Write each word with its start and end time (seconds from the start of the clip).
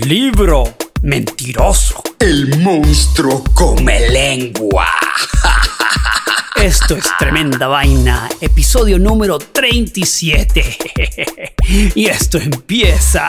Libro 0.00 0.74
mentiroso. 1.02 2.02
El 2.18 2.58
monstruo 2.60 3.44
come 3.52 4.08
lengua. 4.08 4.86
Esto 6.56 6.96
es 6.96 7.04
tremenda 7.18 7.68
vaina, 7.68 8.26
episodio 8.40 8.98
número 8.98 9.38
37. 9.38 10.78
y 11.94 12.06
esto 12.06 12.38
empieza. 12.38 13.28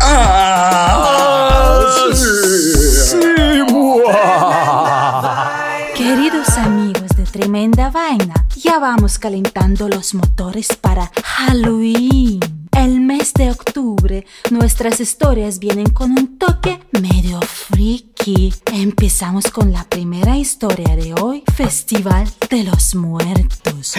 Ah, 0.00 1.94
sí. 2.14 3.27
Vamos 8.88 9.18
calentando 9.18 9.86
los 9.86 10.14
motores 10.14 10.68
para 10.80 11.12
Halloween. 11.22 12.40
El 12.72 13.02
mes 13.02 13.34
de 13.34 13.50
octubre, 13.50 14.24
nuestras 14.50 14.98
historias 14.98 15.58
vienen 15.58 15.90
con 15.90 16.12
un 16.12 16.38
toque 16.38 16.80
medio 16.92 17.38
freaky. 17.42 18.54
Empezamos 18.72 19.50
con 19.50 19.74
la 19.74 19.84
primera 19.84 20.38
historia 20.38 20.96
de 20.96 21.12
hoy, 21.20 21.42
Festival 21.54 22.26
de 22.48 22.64
los 22.64 22.94
Muertos. 22.94 23.92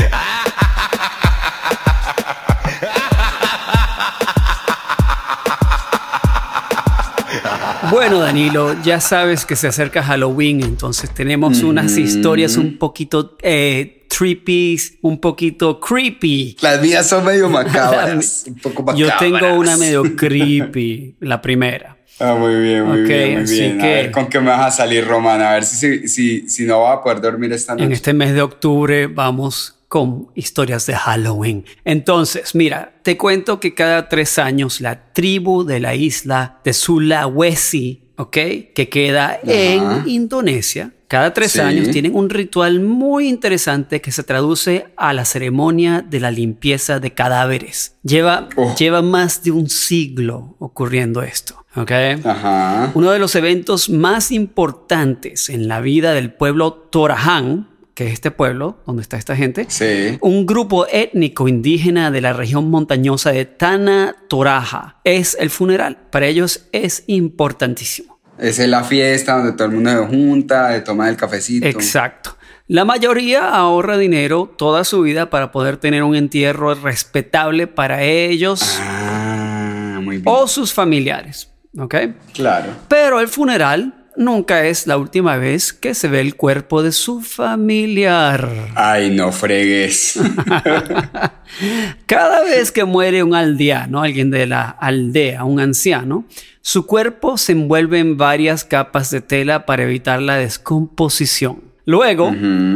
Bueno, 7.92 8.20
Danilo, 8.20 8.82
ya 8.82 9.00
sabes 9.00 9.46
que 9.46 9.56
se 9.56 9.68
acerca 9.68 10.02
Halloween, 10.02 10.64
entonces 10.64 11.12
tenemos 11.12 11.62
unas 11.62 11.96
historias 11.96 12.58
un 12.58 12.80
poquito 12.80 13.38
eh, 13.44 13.99
trippy, 14.20 14.78
un 15.02 15.20
poquito 15.20 15.80
creepy. 15.80 16.58
Las 16.62 16.82
mías 16.82 17.08
son 17.08 17.24
medio 17.26 17.50
macabras. 17.50 18.44
un 18.48 18.56
poco 18.56 18.84
macabras. 18.84 19.00
Yo 19.00 19.18
tengo 19.18 19.54
una 19.58 19.78
medio 19.78 20.04
creepy, 20.18 21.16
la 21.22 21.42
primera. 21.42 21.96
Ah, 22.20 22.36
muy 22.38 22.54
bien, 22.56 22.84
muy 22.84 23.02
bien, 23.04 23.34
muy 23.36 23.44
así 23.44 23.60
bien. 23.62 23.80
A 23.80 23.84
que- 23.84 23.94
ver 23.94 24.12
con 24.12 24.28
qué 24.28 24.40
me 24.42 24.48
vas 24.48 24.66
a 24.66 24.72
salir, 24.72 25.06
Román. 25.08 25.42
A 25.42 25.54
ver 25.54 25.64
si, 25.64 26.08
si, 26.10 26.50
si 26.50 26.66
no 26.66 26.82
va 26.82 26.94
a 26.96 27.02
poder 27.04 27.22
dormir 27.22 27.54
esta 27.54 27.74
noche. 27.74 27.86
En 27.86 27.94
este 27.94 28.14
mes 28.14 28.34
de 28.34 28.42
octubre 28.42 29.08
vamos 29.08 29.76
con 29.88 30.28
historias 30.36 30.86
de 30.86 30.96
Halloween. 30.96 31.64
Entonces, 31.86 32.54
mira, 32.56 32.94
te 33.04 33.18
cuento 33.18 33.60
que 33.62 33.74
cada 33.74 34.10
tres 34.10 34.38
años 34.38 34.82
la 34.82 35.14
tribu 35.14 35.64
de 35.64 35.80
la 35.80 35.96
isla 35.96 36.60
de 36.66 36.74
Sulawesi, 36.74 38.09
¿ok? 38.20 38.32
Que 38.76 38.90
queda 38.92 39.40
en 39.44 40.08
Indonesia. 40.08 40.92
Cada 41.08 41.34
tres 41.34 41.54
Sí. 41.54 41.60
años 41.60 41.90
tienen 41.90 42.16
un 42.16 42.30
ritual 42.30 42.82
muy 42.82 43.28
interesante 43.28 44.00
que 44.00 44.12
se 44.12 44.22
traduce 44.24 44.86
a 44.96 45.12
la 45.14 45.26
ceremonia 45.26 46.06
de 46.08 46.20
la 46.20 46.30
limpieza 46.30 47.00
de 47.00 47.12
cadáveres. 47.16 47.96
Lleva, 48.04 48.48
Oh. 48.58 48.76
lleva 48.76 49.02
más 49.02 49.42
de 49.44 49.50
un 49.52 49.70
siglo 49.70 50.56
ocurriendo 50.60 51.24
esto, 51.24 51.66
¿ok? 51.76 51.92
Ajá. 52.24 52.92
Uno 52.94 53.10
de 53.10 53.18
los 53.18 53.34
eventos 53.36 53.90
más 53.90 54.32
importantes 54.32 55.50
en 55.50 55.68
la 55.68 55.82
vida 55.82 56.14
del 56.14 56.32
pueblo 56.32 56.74
Torajan, 56.74 57.70
que 57.96 58.06
es 58.08 58.14
este 58.14 58.30
pueblo 58.32 58.78
donde 58.86 59.02
está 59.02 59.18
esta 59.18 59.36
gente, 59.36 59.66
Sí. 59.68 60.18
un 60.22 60.46
grupo 60.46 60.86
étnico 60.92 61.48
indígena 61.48 62.12
de 62.12 62.22
la 62.22 62.34
región 62.34 62.70
montañosa 62.70 63.32
de 63.32 63.46
Tana 63.46 64.16
Toraja, 64.30 65.00
es 65.04 65.36
el 65.40 65.50
funeral. 65.50 65.98
Para 66.12 66.28
ellos 66.28 66.68
es 66.72 67.04
importantísimo. 67.08 68.19
Es 68.40 68.60
la 68.60 68.84
fiesta 68.84 69.38
donde 69.38 69.52
todo 69.54 69.66
el 69.68 69.74
mundo 69.74 69.92
se 69.92 69.98
junta, 70.08 70.70
de 70.70 70.82
tomar 70.82 71.10
el 71.10 71.16
cafecito. 71.18 71.68
Exacto. 71.68 72.36
La 72.68 72.86
mayoría 72.86 73.50
ahorra 73.50 73.98
dinero 73.98 74.54
toda 74.58 74.84
su 74.84 75.02
vida 75.02 75.30
para 75.30 75.52
poder 75.52 75.78
tener 75.78 76.04
un 76.04 76.16
entierro 76.16 76.74
respetable 76.76 77.66
para 77.68 78.04
ellos 78.04 78.78
Ah, 78.82 80.00
muy 80.02 80.18
bien. 80.18 80.26
o 80.28 80.48
sus 80.48 80.72
familiares. 80.74 81.52
¿Ok? 81.78 81.96
Claro. 82.34 82.74
Pero 82.88 83.20
el 83.20 83.28
funeral 83.28 83.99
nunca 84.20 84.66
es 84.68 84.86
la 84.86 84.98
última 84.98 85.38
vez 85.38 85.74
que 85.74 85.96
se 85.96 86.08
ve 86.10 86.22
el 86.22 86.36
cuerpo 86.36 86.84
de 86.84 86.92
su 86.92 87.22
familiar. 87.22 88.48
Ay, 88.76 89.10
no 89.10 89.32
fregues. 89.32 90.20
Cada 92.06 92.44
vez 92.44 92.72
que 92.72 92.84
muere 92.86 93.24
un 93.24 93.34
aldeano, 93.34 94.02
alguien 94.04 94.30
de 94.30 94.46
la 94.46 94.70
aldea, 94.70 95.44
un 95.46 95.60
anciano, 95.60 96.26
su 96.62 96.86
cuerpo 96.86 97.38
se 97.38 97.54
envuelve 97.54 98.00
en 98.00 98.18
varias 98.18 98.64
capas 98.64 99.10
de 99.12 99.22
tela 99.22 99.66
para 99.66 99.84
evitar 99.84 100.22
la 100.22 100.36
descomposición. 100.38 101.64
Luego, 101.86 102.32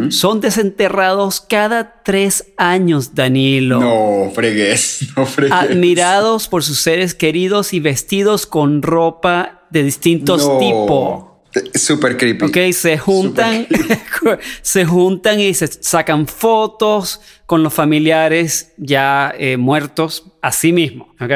son 0.09 0.41
desenterrados 0.41 1.39
cada 1.39 2.01
tres 2.01 2.51
años, 2.57 3.13
Danilo. 3.13 3.79
no 3.79 4.31
fregues. 4.33 5.07
No 5.15 5.27
fregues. 5.27 5.53
Admirados 5.55 6.47
por 6.47 6.63
sus 6.63 6.79
seres 6.79 7.13
queridos 7.13 7.73
y 7.73 7.79
vestidos 7.79 8.47
con 8.47 8.81
ropa 8.81 9.67
de 9.69 9.83
distintos 9.83 10.47
No. 10.47 10.57
tipos. 10.57 11.32
Súper 11.75 12.17
creepy. 12.17 12.45
Ok, 12.45 12.73
se 12.73 12.97
juntan, 12.97 13.67
se 14.61 14.85
juntan 14.85 15.39
y 15.39 15.53
se 15.53 15.67
sacan 15.67 16.27
fotos 16.27 17.21
con 17.45 17.63
los 17.63 17.73
familiares 17.73 18.73
ya 18.77 19.33
eh, 19.37 19.57
muertos 19.57 20.31
a 20.41 20.51
sí 20.51 20.71
mismo. 20.71 21.13
Ok. 21.19 21.31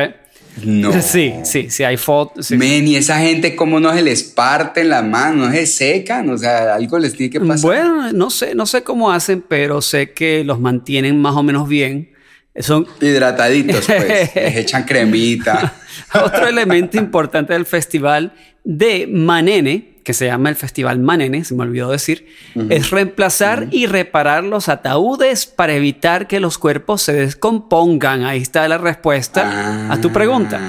No. 0.63 0.91
Sí, 1.01 1.33
sí, 1.43 1.69
sí, 1.69 1.83
hay 1.83 1.97
fotos. 1.97 2.47
sí. 2.47 2.57
Men, 2.57 2.87
y 2.87 2.95
esa 2.95 3.19
gente, 3.19 3.55
¿cómo 3.55 3.79
no 3.79 3.93
se 3.93 4.01
les 4.01 4.23
parten 4.23 4.89
las 4.89 5.05
manos? 5.05 5.49
No 5.49 5.53
se 5.53 5.67
secan. 5.67 6.29
O 6.29 6.37
sea, 6.37 6.73
algo 6.73 6.97
les 6.97 7.13
tiene 7.13 7.31
que 7.31 7.39
pasar. 7.39 7.61
Bueno, 7.61 8.11
no 8.13 8.29
sé, 8.29 8.55
no 8.55 8.65
sé 8.65 8.81
cómo 8.83 9.11
hacen, 9.11 9.43
pero 9.47 9.81
sé 9.81 10.13
que 10.13 10.43
los 10.43 10.59
mantienen 10.59 11.21
más 11.21 11.35
o 11.35 11.43
menos 11.43 11.67
bien. 11.69 12.11
Son 12.59 12.87
Hidrataditos, 13.01 13.85
pues. 13.85 14.07
les 14.35 14.55
echan 14.55 14.83
cremita. 14.83 15.73
Otro 16.13 16.47
elemento 16.47 16.97
importante 16.97 17.53
del 17.53 17.65
festival 17.65 18.33
de 18.63 19.07
Manene, 19.11 19.97
que 20.03 20.13
se 20.13 20.25
llama 20.25 20.49
el 20.49 20.55
Festival 20.55 20.99
Manene, 20.99 21.43
se 21.43 21.53
me 21.53 21.63
olvidó 21.63 21.91
decir, 21.91 22.27
es 22.69 22.91
reemplazar 22.91 23.67
y 23.71 23.87
reparar 23.87 24.43
los 24.43 24.69
ataúdes 24.69 25.45
para 25.45 25.73
evitar 25.73 26.27
que 26.27 26.39
los 26.39 26.57
cuerpos 26.57 27.01
se 27.01 27.13
descompongan. 27.13 28.23
Ahí 28.23 28.41
está 28.41 28.67
la 28.67 28.77
respuesta 28.77 29.91
a 29.91 29.99
tu 29.99 30.11
pregunta. 30.11 30.59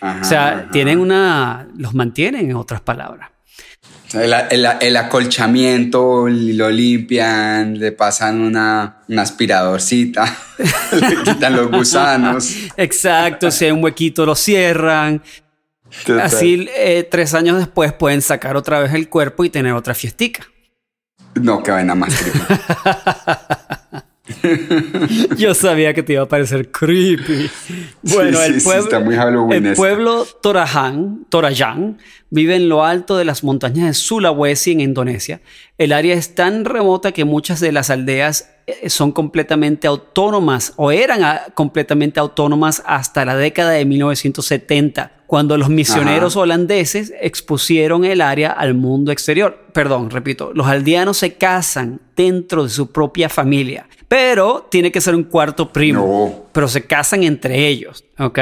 Ajá, 0.00 0.20
O 0.20 0.24
sea, 0.24 0.48
ajá. 0.48 0.68
tienen 0.70 0.98
una, 1.00 1.66
los 1.76 1.94
mantienen 1.94 2.50
en 2.50 2.56
otras 2.56 2.80
palabras. 2.80 3.30
El, 4.14 4.32
el- 4.50 4.68
el 4.80 4.96
acolchamiento 4.96 6.26
lo 6.28 6.70
limpian, 6.70 7.78
le 7.78 7.92
pasan 7.92 8.40
una, 8.40 8.98
una 9.08 9.22
aspiradorcita, 9.22 10.36
le 10.92 11.22
quitan 11.24 11.56
los 11.56 11.70
gusanos. 11.70 12.54
Exacto, 12.76 13.50
si 13.50 13.64
hay 13.64 13.72
un 13.72 13.82
huequito 13.82 14.24
lo 14.24 14.34
cierran. 14.36 15.22
Así 16.22 16.68
eh, 16.76 17.06
tres 17.10 17.32
años 17.34 17.58
después 17.58 17.92
pueden 17.92 18.20
sacar 18.22 18.56
otra 18.56 18.80
vez 18.80 18.92
el 18.94 19.08
cuerpo 19.08 19.44
y 19.44 19.50
tener 19.50 19.72
otra 19.72 19.94
fiestica. 19.94 20.46
No, 21.34 21.62
que 21.62 21.70
vaina 21.70 21.94
más. 21.94 22.14
Yo 25.36 25.54
sabía 25.54 25.94
que 25.94 26.02
te 26.02 26.14
iba 26.14 26.22
a 26.22 26.28
parecer 26.28 26.70
creepy. 26.70 27.50
Bueno, 28.02 28.38
Sí, 28.38 28.44
el 28.46 28.54
sí, 28.54 28.60
sí, 28.60 28.64
pueblo, 28.66 28.84
está 28.84 29.00
muy 29.00 29.14
halloweenesco. 29.16 29.68
el 29.68 29.76
pueblo 29.96 30.26
Torajan, 31.30 31.98
vive 32.30 32.56
en 32.56 32.68
lo 32.68 32.84
alto 32.84 33.16
de 33.16 33.24
las 33.24 33.44
montañas 33.44 33.86
de 33.86 33.94
Sulawesi 33.94 34.72
en 34.72 34.80
Indonesia. 34.80 35.40
El 35.78 35.92
área 35.92 36.14
es 36.14 36.34
tan 36.34 36.64
remota 36.64 37.12
que 37.12 37.24
muchas 37.24 37.60
de 37.60 37.72
las 37.72 37.90
aldeas 37.90 38.50
son 38.88 39.12
completamente 39.12 39.86
autónomas 39.86 40.72
o 40.76 40.90
eran 40.90 41.22
ah, 41.22 41.42
completamente 41.54 42.18
autónomas 42.20 42.82
hasta 42.84 43.24
la 43.24 43.36
década 43.36 43.70
de 43.70 43.84
1970, 43.84 45.12
cuando 45.26 45.56
los 45.56 45.68
misioneros 45.68 46.34
Ajá. 46.34 46.40
holandeses 46.40 47.12
expusieron 47.20 48.04
el 48.04 48.20
área 48.20 48.50
al 48.50 48.74
mundo 48.74 49.12
exterior. 49.12 49.66
Perdón, 49.72 50.10
repito, 50.10 50.52
los 50.54 50.66
aldeanos 50.66 51.16
se 51.18 51.34
casan 51.34 52.00
dentro 52.16 52.64
de 52.64 52.70
su 52.70 52.90
propia 52.92 53.28
familia, 53.28 53.88
pero 54.08 54.66
tiene 54.70 54.90
que 54.92 55.00
ser 55.00 55.14
un 55.14 55.24
cuarto 55.24 55.72
primo. 55.72 56.00
No. 56.00 56.46
Pero 56.52 56.68
se 56.68 56.84
casan 56.86 57.22
entre 57.24 57.66
ellos, 57.68 58.04
¿ok? 58.18 58.38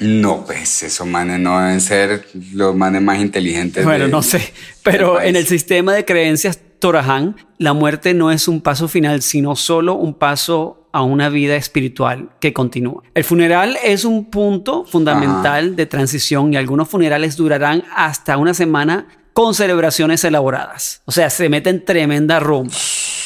No, 0.00 0.44
pues 0.44 0.82
esos 0.82 1.06
manes 1.06 1.38
no 1.38 1.60
deben 1.60 1.80
ser 1.80 2.26
los 2.52 2.74
manes 2.74 3.00
más 3.00 3.20
inteligentes. 3.20 3.84
Bueno, 3.84 4.06
de- 4.06 4.10
no 4.10 4.22
sé, 4.22 4.52
pero 4.82 5.20
en 5.20 5.36
el 5.36 5.46
sistema 5.46 5.92
de 5.94 6.04
creencias 6.04 6.58
Torahan, 6.84 7.34
la 7.56 7.72
muerte 7.72 8.12
no 8.12 8.30
es 8.30 8.46
un 8.46 8.60
paso 8.60 8.88
final, 8.88 9.22
sino 9.22 9.56
solo 9.56 9.94
un 9.94 10.12
paso 10.12 10.86
a 10.92 11.00
una 11.00 11.30
vida 11.30 11.56
espiritual 11.56 12.28
que 12.40 12.52
continúa. 12.52 13.02
El 13.14 13.24
funeral 13.24 13.78
es 13.82 14.04
un 14.04 14.26
punto 14.26 14.84
fundamental 14.84 15.76
de 15.76 15.86
transición 15.86 16.52
y 16.52 16.58
algunos 16.58 16.90
funerales 16.90 17.38
durarán 17.38 17.84
hasta 17.96 18.36
una 18.36 18.52
semana 18.52 19.06
con 19.32 19.54
celebraciones 19.54 20.24
elaboradas. 20.24 21.00
O 21.06 21.10
sea, 21.10 21.30
se 21.30 21.48
mete 21.48 21.70
en 21.70 21.86
tremenda 21.86 22.38
rumba. 22.38 22.74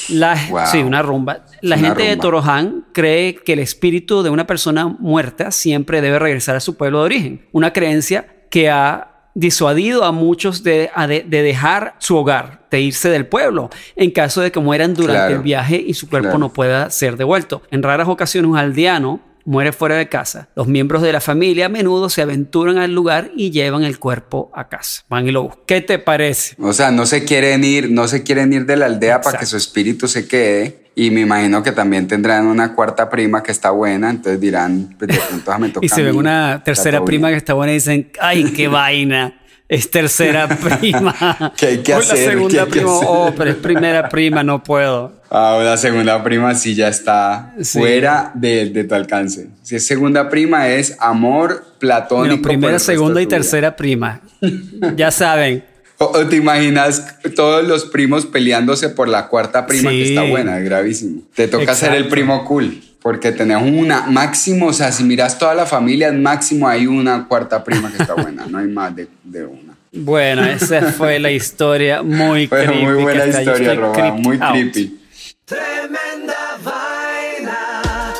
La, 0.08 0.36
Sí, 0.70 0.78
una 0.78 1.02
rumba. 1.02 1.44
La 1.60 1.78
gente 1.78 2.04
de 2.04 2.16
Torohan 2.16 2.86
cree 2.92 3.34
que 3.34 3.54
el 3.54 3.58
espíritu 3.58 4.22
de 4.22 4.30
una 4.30 4.46
persona 4.46 4.86
muerta 4.86 5.50
siempre 5.50 6.00
debe 6.00 6.20
regresar 6.20 6.54
a 6.54 6.60
su 6.60 6.76
pueblo 6.76 7.00
de 7.00 7.04
origen. 7.06 7.48
Una 7.50 7.72
creencia 7.72 8.36
que 8.50 8.70
ha 8.70 9.17
disuadido 9.38 10.02
a 10.02 10.10
muchos 10.10 10.64
de, 10.64 10.90
dejar 11.28 11.94
su 11.98 12.16
hogar, 12.16 12.66
de 12.72 12.80
irse 12.80 13.08
del 13.08 13.24
pueblo, 13.24 13.70
en 13.94 14.10
caso 14.10 14.40
de 14.40 14.50
que 14.50 14.58
mueran 14.58 14.94
durante 14.94 15.34
el 15.34 15.42
viaje 15.42 15.76
y 15.86 15.94
su 15.94 16.08
cuerpo 16.08 16.38
no 16.38 16.52
pueda 16.52 16.90
ser 16.90 17.16
devuelto. 17.16 17.62
En 17.70 17.84
raras 17.84 18.08
ocasiones 18.08 18.50
un 18.50 18.58
aldeano 18.58 19.20
muere 19.48 19.72
fuera 19.72 19.96
de 19.96 20.10
casa. 20.10 20.48
Los 20.54 20.68
miembros 20.68 21.00
de 21.00 21.10
la 21.10 21.22
familia 21.22 21.66
a 21.66 21.68
menudo 21.70 22.10
se 22.10 22.20
aventuran 22.20 22.76
al 22.76 22.92
lugar 22.92 23.30
y 23.34 23.50
llevan 23.50 23.82
el 23.82 23.98
cuerpo 23.98 24.50
a 24.54 24.68
casa. 24.68 25.04
Van 25.08 25.26
y 25.26 25.32
lo 25.32 25.44
buscan. 25.44 25.62
¿Qué 25.66 25.80
te 25.80 25.98
parece? 25.98 26.54
O 26.60 26.74
sea, 26.74 26.90
no 26.90 27.06
se 27.06 27.24
quieren 27.24 27.64
ir, 27.64 27.90
no 27.90 28.08
se 28.08 28.22
quieren 28.22 28.52
ir 28.52 28.66
de 28.66 28.76
la 28.76 28.86
aldea 28.86 29.22
para 29.22 29.38
que 29.38 29.46
su 29.46 29.56
espíritu 29.56 30.06
se 30.06 30.28
quede 30.28 30.90
y 30.94 31.10
me 31.10 31.22
imagino 31.22 31.62
que 31.62 31.72
también 31.72 32.06
tendrán 32.06 32.46
una 32.46 32.74
cuarta 32.74 33.08
prima 33.08 33.42
que 33.42 33.52
está 33.52 33.70
buena, 33.70 34.10
entonces 34.10 34.38
dirán, 34.38 34.94
pues, 34.98 35.08
de 35.08 35.16
pronto 35.16 35.58
me 35.58 35.68
toca 35.70 35.86
Y 35.86 35.88
se 35.88 36.02
ven 36.02 36.16
una 36.16 36.62
tercera 36.62 37.02
prima 37.02 37.30
que 37.30 37.36
está 37.36 37.54
buena 37.54 37.72
y 37.72 37.76
dicen, 37.76 38.10
ay, 38.20 38.52
qué 38.52 38.68
vaina. 38.68 39.40
Es 39.68 39.90
tercera 39.90 40.48
prima. 40.80 41.52
¿Qué 41.56 41.66
hay 41.66 41.78
que 41.78 41.92
hacer? 41.92 42.16
la 42.16 42.32
segunda 42.32 42.66
prima, 42.66 42.90
oh, 42.90 43.34
pero 43.36 43.50
es 43.50 43.56
primera 43.56 44.08
prima, 44.08 44.42
no 44.42 44.62
puedo. 44.62 45.12
Ah, 45.30 45.58
una 45.60 45.76
segunda 45.76 46.22
prima 46.24 46.54
sí 46.54 46.74
ya 46.74 46.88
está 46.88 47.54
fuera 47.62 48.32
de, 48.34 48.70
de, 48.70 48.84
tu 48.84 48.94
alcance. 48.94 49.48
Si 49.62 49.76
es 49.76 49.86
segunda 49.86 50.30
prima 50.30 50.68
es 50.68 50.96
amor 51.00 51.66
platónico. 51.78 52.40
primera, 52.40 52.78
segunda 52.78 53.20
y 53.20 53.26
tercera 53.26 53.76
prima. 53.76 54.22
ya 54.96 55.10
saben. 55.10 55.64
O, 55.98 56.26
te 56.26 56.36
imaginas 56.36 57.18
todos 57.34 57.66
los 57.66 57.84
primos 57.86 58.24
peleándose 58.24 58.88
por 58.88 59.08
la 59.08 59.26
cuarta 59.26 59.66
prima 59.66 59.90
que 59.90 60.08
está 60.08 60.22
buena, 60.22 60.58
es 60.58 60.64
gravísimo. 60.64 61.22
Te 61.34 61.48
toca 61.48 61.74
ser 61.74 61.92
el 61.94 62.08
primo 62.08 62.44
cool, 62.44 62.80
porque 63.08 63.32
tenés 63.32 63.56
una 63.62 64.02
máximo, 64.02 64.66
o 64.66 64.72
sea, 64.74 64.92
si 64.92 65.02
miras 65.02 65.38
toda 65.38 65.54
la 65.54 65.64
familia, 65.64 66.12
máximo 66.12 66.68
hay 66.68 66.86
una 66.86 67.26
cuarta 67.26 67.64
prima 67.64 67.90
que 67.90 68.02
está 68.02 68.12
buena, 68.12 68.44
no 68.46 68.58
hay 68.58 68.66
más 68.66 68.94
de, 68.94 69.08
una. 69.46 69.74
Bueno, 69.92 70.44
esa 70.44 70.92
fue 70.92 71.18
la 71.18 71.30
historia 71.30 72.02
muy 72.02 72.48
creepy. 72.48 72.84
Muy 72.84 73.02
buena 73.02 73.24
historia, 73.24 73.74
Roba, 73.76 74.12
muy 74.12 74.38
creepy. 74.38 75.00
Tremenda 75.46 76.58
vaina. 76.62 78.12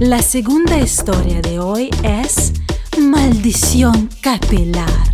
La 0.00 0.20
segunda 0.20 0.76
historia 0.76 1.40
de 1.40 1.60
hoy 1.60 1.88
es 2.02 2.52
Maldición 2.98 4.08
Capilar. 4.20 5.07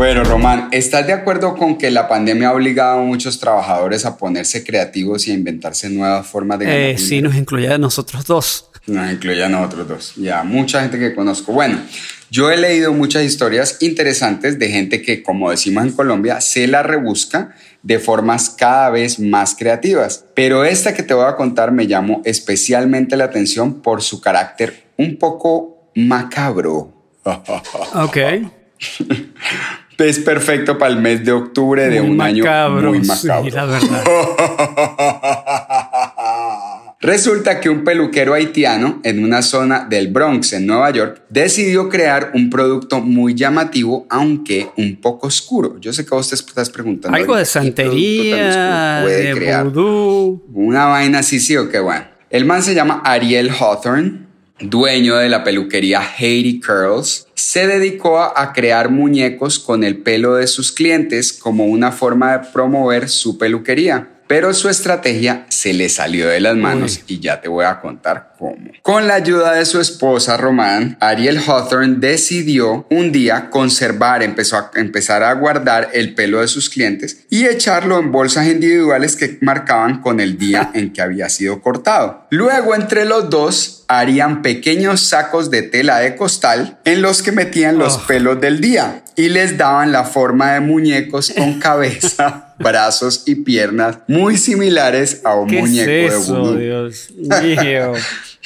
Bueno, 0.00 0.24
Román, 0.24 0.68
¿estás 0.72 1.06
de 1.06 1.12
acuerdo 1.12 1.54
con 1.54 1.76
que 1.76 1.90
la 1.90 2.08
pandemia 2.08 2.48
ha 2.48 2.54
obligado 2.54 3.00
a 3.00 3.02
muchos 3.02 3.38
trabajadores 3.38 4.06
a 4.06 4.16
ponerse 4.16 4.64
creativos 4.64 5.28
y 5.28 5.30
a 5.30 5.34
inventarse 5.34 5.90
nuevas 5.90 6.26
formas 6.26 6.58
de 6.58 6.64
ganar 6.64 6.80
eh, 6.80 6.96
Sí, 6.96 7.20
nos 7.20 7.34
incluye 7.34 7.70
a 7.70 7.76
nosotros 7.76 8.24
dos. 8.24 8.70
Nos 8.86 9.12
incluye 9.12 9.44
a 9.44 9.50
nosotros 9.50 9.86
dos. 9.86 10.14
Ya, 10.16 10.42
mucha 10.42 10.80
gente 10.80 10.98
que 10.98 11.14
conozco. 11.14 11.52
Bueno, 11.52 11.82
yo 12.30 12.50
he 12.50 12.56
leído 12.56 12.94
muchas 12.94 13.24
historias 13.24 13.76
interesantes 13.80 14.58
de 14.58 14.70
gente 14.70 15.02
que, 15.02 15.22
como 15.22 15.50
decimos 15.50 15.84
en 15.84 15.92
Colombia, 15.92 16.40
se 16.40 16.66
la 16.66 16.82
rebusca 16.82 17.54
de 17.82 17.98
formas 17.98 18.48
cada 18.48 18.88
vez 18.88 19.20
más 19.20 19.54
creativas. 19.54 20.24
Pero 20.34 20.64
esta 20.64 20.94
que 20.94 21.02
te 21.02 21.12
voy 21.12 21.26
a 21.26 21.36
contar 21.36 21.72
me 21.72 21.86
llamó 21.86 22.22
especialmente 22.24 23.18
la 23.18 23.24
atención 23.24 23.82
por 23.82 24.00
su 24.00 24.22
carácter 24.22 24.82
un 24.96 25.18
poco 25.18 25.90
macabro. 25.94 26.90
Ok. 27.92 28.16
es 30.04 30.18
perfecto 30.18 30.78
para 30.78 30.92
el 30.92 31.00
mes 31.00 31.24
de 31.24 31.32
octubre 31.32 31.88
de 31.88 32.00
un 32.00 32.20
año 32.20 32.44
muy 32.80 33.00
macabro. 33.00 33.50
la 33.50 33.66
verdad. 33.66 34.04
Resulta 37.02 37.60
que 37.60 37.70
un 37.70 37.82
peluquero 37.82 38.34
haitiano 38.34 39.00
en 39.04 39.24
una 39.24 39.40
zona 39.40 39.86
del 39.88 40.08
Bronx, 40.08 40.52
en 40.52 40.66
Nueva 40.66 40.90
York, 40.90 41.22
decidió 41.30 41.88
crear 41.88 42.30
un 42.34 42.50
producto 42.50 43.00
muy 43.00 43.34
llamativo, 43.34 44.06
aunque 44.10 44.68
un 44.76 45.00
poco 45.00 45.28
oscuro. 45.28 45.78
Yo 45.80 45.94
sé 45.94 46.04
que 46.04 46.10
vos 46.10 46.28
te 46.28 46.34
estás 46.34 46.68
preguntando. 46.68 47.16
Algo 47.16 47.36
de 47.36 47.46
santería, 47.46 49.00
de 49.00 49.32
crear? 49.32 49.66
Una 49.68 50.86
vaina 50.86 51.20
así, 51.20 51.40
sí 51.40 51.56
o 51.56 51.70
qué 51.70 51.80
bueno. 51.80 52.04
El 52.28 52.44
man 52.44 52.62
se 52.62 52.74
llama 52.74 53.00
Ariel 53.02 53.50
Hawthorne 53.50 54.29
dueño 54.60 55.16
de 55.16 55.28
la 55.28 55.42
peluquería 55.42 56.00
Haiti 56.00 56.60
Curls, 56.60 57.26
se 57.34 57.66
dedicó 57.66 58.20
a 58.20 58.52
crear 58.52 58.90
muñecos 58.90 59.58
con 59.58 59.84
el 59.84 59.98
pelo 59.98 60.34
de 60.34 60.46
sus 60.46 60.72
clientes 60.72 61.32
como 61.32 61.66
una 61.66 61.92
forma 61.92 62.36
de 62.36 62.48
promover 62.52 63.08
su 63.08 63.38
peluquería. 63.38 64.19
Pero 64.30 64.54
su 64.54 64.68
estrategia 64.68 65.44
se 65.48 65.72
le 65.72 65.88
salió 65.88 66.28
de 66.28 66.38
las 66.38 66.54
manos 66.54 67.00
y 67.08 67.18
ya 67.18 67.40
te 67.40 67.48
voy 67.48 67.64
a 67.64 67.80
contar 67.80 68.34
cómo. 68.38 68.70
Con 68.80 69.08
la 69.08 69.14
ayuda 69.14 69.54
de 69.54 69.66
su 69.66 69.80
esposa 69.80 70.36
Román, 70.36 70.96
Ariel 71.00 71.40
Hawthorne 71.44 71.96
decidió 71.98 72.86
un 72.90 73.10
día 73.10 73.50
conservar, 73.50 74.22
empezó 74.22 74.56
a 74.56 74.70
empezar 74.76 75.24
a 75.24 75.32
guardar 75.32 75.88
el 75.94 76.14
pelo 76.14 76.42
de 76.42 76.46
sus 76.46 76.70
clientes 76.70 77.26
y 77.28 77.46
echarlo 77.46 77.98
en 77.98 78.12
bolsas 78.12 78.46
individuales 78.46 79.16
que 79.16 79.36
marcaban 79.40 80.00
con 80.00 80.20
el 80.20 80.38
día 80.38 80.70
en 80.74 80.92
que 80.92 81.02
había 81.02 81.28
sido 81.28 81.60
cortado. 81.60 82.28
Luego 82.30 82.76
entre 82.76 83.06
los 83.06 83.30
dos 83.30 83.80
harían 83.88 84.42
pequeños 84.42 85.00
sacos 85.00 85.50
de 85.50 85.62
tela 85.62 85.98
de 85.98 86.14
costal 86.14 86.78
en 86.84 87.02
los 87.02 87.22
que 87.22 87.32
metían 87.32 87.78
los 87.78 87.96
oh. 87.96 88.06
pelos 88.06 88.40
del 88.40 88.60
día 88.60 89.02
y 89.16 89.28
les 89.28 89.58
daban 89.58 89.90
la 89.90 90.04
forma 90.04 90.52
de 90.52 90.60
muñecos 90.60 91.32
con 91.36 91.58
cabeza, 91.58 92.49
brazos 92.60 93.24
y 93.26 93.36
piernas 93.36 93.98
muy 94.06 94.36
similares 94.36 95.22
a 95.24 95.34
un 95.34 95.50
muñeco 95.50 95.90
de 95.90 96.16
vudú. 96.16 96.56
Dios 96.56 97.08
mío. 97.16 97.92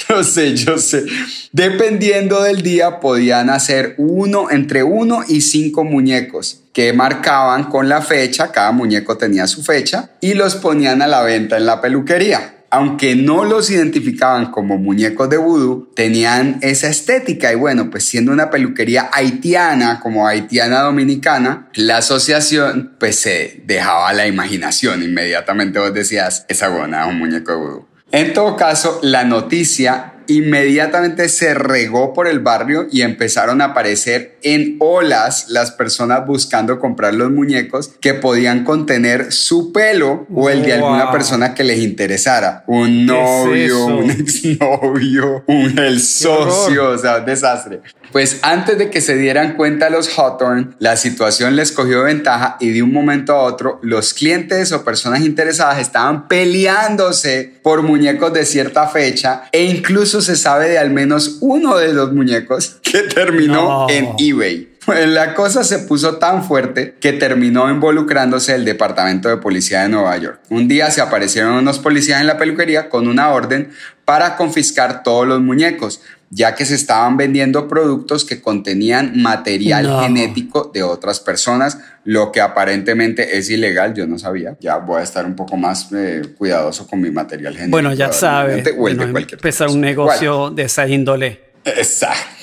no 0.09 0.25
sé, 0.25 0.55
yo 0.57 0.79
sé. 0.79 1.05
Dependiendo 1.53 2.43
del 2.43 2.63
día 2.63 3.01
podían 3.01 3.51
hacer 3.51 3.95
uno 3.99 4.51
entre 4.51 4.83
uno 4.83 5.23
y 5.29 5.43
cinco 5.43 5.85
muñecos 5.85 6.61
que 6.73 6.93
marcaban 6.93 7.65
con 7.65 7.89
la 7.89 8.01
fecha, 8.01 8.51
cada 8.51 8.73
muñeco 8.73 9.17
tenía 9.17 9.47
su 9.47 9.63
fecha 9.63 10.11
y 10.21 10.35
los 10.35 10.57
ponían 10.57 11.03
a 11.03 11.07
la 11.07 11.23
venta 11.23 11.57
en 11.57 11.67
la 11.67 11.81
peluquería 11.81 12.55
aunque 12.75 13.15
no 13.15 13.45
los 13.45 13.71
identificaban 13.71 14.51
como 14.51 14.79
muñecos 14.79 15.31
de 15.31 15.37
vudú, 15.37 15.93
tenían 15.95 16.59
esa 16.61 16.89
estética 16.89 17.53
y 17.53 17.55
bueno, 17.55 17.89
pues 17.89 18.03
siendo 18.05 18.33
una 18.33 18.51
peluquería 18.51 19.11
haitiana 19.13 20.01
como 20.01 20.27
haitiana 20.27 20.81
dominicana, 20.81 21.69
la 21.75 21.99
asociación 21.99 22.97
pues 22.99 23.15
se 23.15 23.63
dejaba 23.65 24.13
la 24.13 24.27
imaginación, 24.27 25.05
inmediatamente 25.05 25.79
vos 25.79 25.95
decías, 25.95 26.47
esa 26.49 26.69
buena 26.69 27.05
es 27.05 27.13
un 27.13 27.21
muñeco 27.21 27.53
de 27.53 27.59
vudú. 27.59 27.87
En 28.11 28.33
todo 28.33 28.57
caso, 28.57 28.99
la 29.03 29.23
noticia 29.23 30.14
inmediatamente 30.27 31.29
se 31.29 31.55
regó 31.55 32.13
por 32.13 32.27
el 32.27 32.41
barrio 32.41 32.87
y 32.91 33.03
empezaron 33.03 33.61
a 33.61 33.67
aparecer 33.67 34.37
en 34.43 34.77
olas 34.81 35.47
las 35.49 35.71
personas 35.71 36.27
buscando 36.27 36.79
comprar 36.79 37.15
los 37.15 37.31
muñecos 37.31 37.93
que 38.01 38.15
podían 38.15 38.65
contener 38.65 39.33
su 39.33 39.73
pelo 39.73 40.27
o 40.35 40.51
el 40.51 40.63
de 40.63 40.75
alguna 40.75 41.11
persona 41.11 41.55
que 41.55 41.65
les 41.65 41.81
interesara. 41.81 42.65
Un 42.67 43.07
novio, 43.07 43.87
un 43.87 44.11
exnovio, 44.11 45.45
un 45.47 45.79
el 45.79 46.01
socio, 46.01 46.91
o 46.91 46.99
sea, 46.99 47.19
un 47.19 47.25
desastre. 47.25 47.81
Pues 48.15 48.39
antes 48.43 48.79
de 48.79 48.91
que 48.91 49.01
se 49.01 49.17
dieran 49.17 49.57
cuenta 49.57 49.91
los 49.91 50.17
Hawthorne, 50.17 50.69
la 50.79 50.97
situación 50.97 51.57
les 51.57 51.73
cogió 51.73 52.05
ventaja 52.05 52.57
y 52.61 52.71
de 52.71 52.81
un 52.81 52.93
momento 52.93 53.33
a 53.33 53.43
otro 53.43 53.81
los 53.83 54.15
clientes 54.15 54.71
o 54.71 54.85
personas 54.85 55.23
interesadas 55.23 55.81
estaban 55.81 56.29
peleándose 56.29 57.55
por 57.61 57.83
muñecos 57.83 58.33
de 58.33 58.45
cierta 58.45 58.87
fecha 58.87 59.49
e 59.51 59.65
incluso 59.65 60.23
se 60.23 60.37
sabe 60.37 60.69
de 60.69 60.79
al 60.79 60.91
menos 60.91 61.39
uno 61.41 61.77
de 61.77 61.93
los 61.93 62.13
muñecos 62.13 62.77
que 62.83 63.01
terminó 63.01 63.91
en 63.91 64.11
eBay. 64.17 64.75
Pues 64.87 65.09
la 65.09 65.35
cosa 65.35 65.65
se 65.65 65.81
puso 65.81 66.19
tan 66.19 66.45
fuerte 66.45 66.95
que 67.01 67.15
terminó 67.15 67.69
involucrándose 67.69 68.55
el 68.55 68.65
Departamento 68.65 69.29
de 69.29 69.39
Policía 69.39 69.83
de 69.83 69.89
Nueva 69.89 70.17
York. 70.19 70.41
Un 70.51 70.69
día 70.69 70.91
se 70.93 71.01
aparecieron 71.01 71.55
unos 71.55 71.81
policías 71.81 72.21
en 72.21 72.29
la 72.29 72.37
peluquería 72.37 72.91
con 72.91 73.09
una 73.09 73.31
orden 73.31 73.73
para 74.05 74.37
confiscar 74.37 75.03
todos 75.03 75.27
los 75.27 75.41
muñecos, 75.41 76.03
ya 76.35 76.55
que 76.57 76.65
se 76.65 76.75
estaban 76.75 77.17
vendiendo 77.17 77.69
productos 77.69 78.25
que 78.25 78.43
contenían 78.43 79.23
material 79.23 80.03
genético 80.03 80.71
de 80.75 80.83
otras 80.83 81.21
personas, 81.21 81.79
lo 82.03 82.33
que 82.33 82.41
aparentemente 82.41 83.39
es 83.39 83.49
ilegal, 83.51 83.95
yo 83.95 84.07
no 84.09 84.19
sabía. 84.19 84.57
Ya 84.61 84.79
voy 84.79 85.01
a 85.01 85.05
estar 85.05 85.25
un 85.27 85.37
poco 85.37 85.57
más 85.57 85.93
eh, 85.93 86.23
cuidadoso 86.37 86.89
con 86.89 87.01
mi 87.01 87.11
material 87.13 87.55
genético. 87.55 87.77
Bueno, 87.77 87.95
ya 87.95 88.13
sabes, 88.13 88.67
empezar 88.67 89.69
un 89.69 89.81
negocio 89.81 90.51
de 90.51 90.65
esa 90.65 90.89
índole. 90.89 91.41
Exacto. 91.65 92.34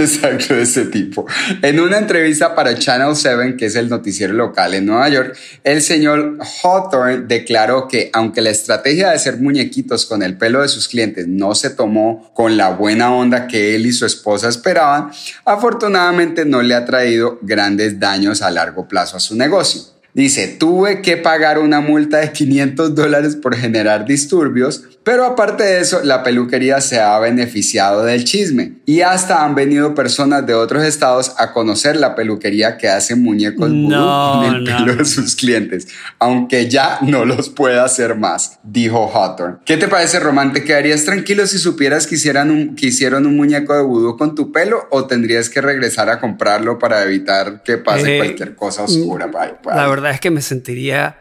Exacto, 0.04 0.54
de 0.54 0.62
ese 0.62 0.86
tipo. 0.86 1.26
En 1.62 1.78
una 1.78 1.98
entrevista 1.98 2.54
para 2.54 2.74
Channel 2.74 3.14
7, 3.14 3.56
que 3.56 3.66
es 3.66 3.76
el 3.76 3.88
noticiero 3.88 4.32
local 4.32 4.74
en 4.74 4.86
Nueva 4.86 5.08
York, 5.08 5.36
el 5.62 5.82
señor 5.82 6.38
Hawthorne 6.62 7.26
declaró 7.26 7.86
que 7.86 8.10
aunque 8.12 8.40
la 8.40 8.50
estrategia 8.50 9.10
de 9.10 9.16
hacer 9.16 9.36
muñequitos 9.36 10.06
con 10.06 10.22
el 10.22 10.38
pelo 10.38 10.62
de 10.62 10.68
sus 10.68 10.88
clientes 10.88 11.26
no 11.28 11.54
se 11.54 11.70
tomó 11.70 12.32
con 12.34 12.56
la 12.56 12.70
buena 12.70 13.12
onda 13.14 13.46
que 13.46 13.74
él 13.74 13.84
y 13.86 13.92
su 13.92 14.06
esposa 14.06 14.48
esperaban, 14.48 15.10
afortunadamente 15.44 16.44
no 16.44 16.62
le 16.62 16.74
ha 16.74 16.84
traído 16.84 17.38
grandes 17.42 17.98
daños 18.00 18.40
a 18.42 18.50
largo 18.50 18.88
plazo 18.88 19.16
a 19.16 19.20
su 19.20 19.36
negocio. 19.36 19.99
Dice, 20.12 20.48
tuve 20.48 21.02
que 21.02 21.16
pagar 21.16 21.58
una 21.58 21.80
multa 21.80 22.18
de 22.18 22.32
500 22.32 22.94
dólares 22.94 23.36
por 23.36 23.54
generar 23.54 24.06
disturbios, 24.06 24.84
pero 25.04 25.24
aparte 25.24 25.62
de 25.62 25.80
eso, 25.80 26.00
la 26.02 26.22
peluquería 26.22 26.80
se 26.80 27.00
ha 27.00 27.18
beneficiado 27.18 28.04
del 28.04 28.24
chisme 28.24 28.74
y 28.84 29.00
hasta 29.00 29.44
han 29.44 29.54
venido 29.54 29.94
personas 29.94 30.46
de 30.46 30.54
otros 30.54 30.84
estados 30.84 31.32
a 31.38 31.52
conocer 31.52 31.96
la 31.96 32.14
peluquería 32.14 32.76
que 32.76 32.88
hace 32.88 33.14
muñecos 33.14 33.70
no, 33.70 34.42
con 34.42 34.54
el 34.54 34.64
pelo 34.64 34.96
de 34.96 35.04
sus 35.04 35.36
clientes, 35.36 35.88
aunque 36.18 36.68
ya 36.68 36.98
no 37.02 37.24
los 37.24 37.48
pueda 37.48 37.84
hacer 37.84 38.16
más, 38.16 38.58
dijo 38.62 39.10
Hawthorne. 39.12 39.58
¿Qué 39.64 39.76
te 39.76 39.88
parece, 39.88 40.20
Román? 40.20 40.52
¿Te 40.52 40.64
quedarías 40.64 41.04
tranquilo 41.04 41.46
si 41.46 41.58
supieras 41.58 42.06
que, 42.06 42.16
hicieran 42.16 42.50
un, 42.50 42.74
que 42.74 42.86
hicieron 42.86 43.26
un 43.26 43.36
muñeco 43.36 43.74
de 43.74 43.82
vudú 43.82 44.16
con 44.16 44.34
tu 44.34 44.52
pelo 44.52 44.86
o 44.90 45.06
tendrías 45.06 45.48
que 45.48 45.60
regresar 45.60 46.10
a 46.10 46.20
comprarlo 46.20 46.78
para 46.78 47.02
evitar 47.04 47.62
que 47.62 47.78
pase 47.78 48.16
Eh, 48.16 48.18
cualquier 48.18 48.54
cosa 48.54 48.84
oscura? 48.84 49.26
Bye, 49.26 49.54
bye. 49.64 49.74
La 49.74 49.88
verdad 49.88 49.99
es 50.08 50.20
que 50.20 50.30
me 50.30 50.42
sentiría 50.42 51.18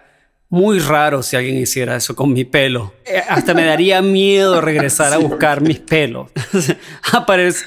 muy 0.50 0.80
raro 0.80 1.22
si 1.22 1.36
alguien 1.36 1.58
hiciera 1.58 1.96
eso 1.96 2.16
con 2.16 2.34
mi 2.34 2.44
pelo. 2.44 2.94
Eh, 3.06 3.22
Hasta 3.30 3.54
me 3.54 3.66
daría 3.66 4.02
miedo 4.02 4.62
regresar 4.62 5.14
a 5.14 5.18
buscar 5.18 5.62
mis 5.62 5.80
pelos. 5.80 6.30
Aparece. 7.14 7.66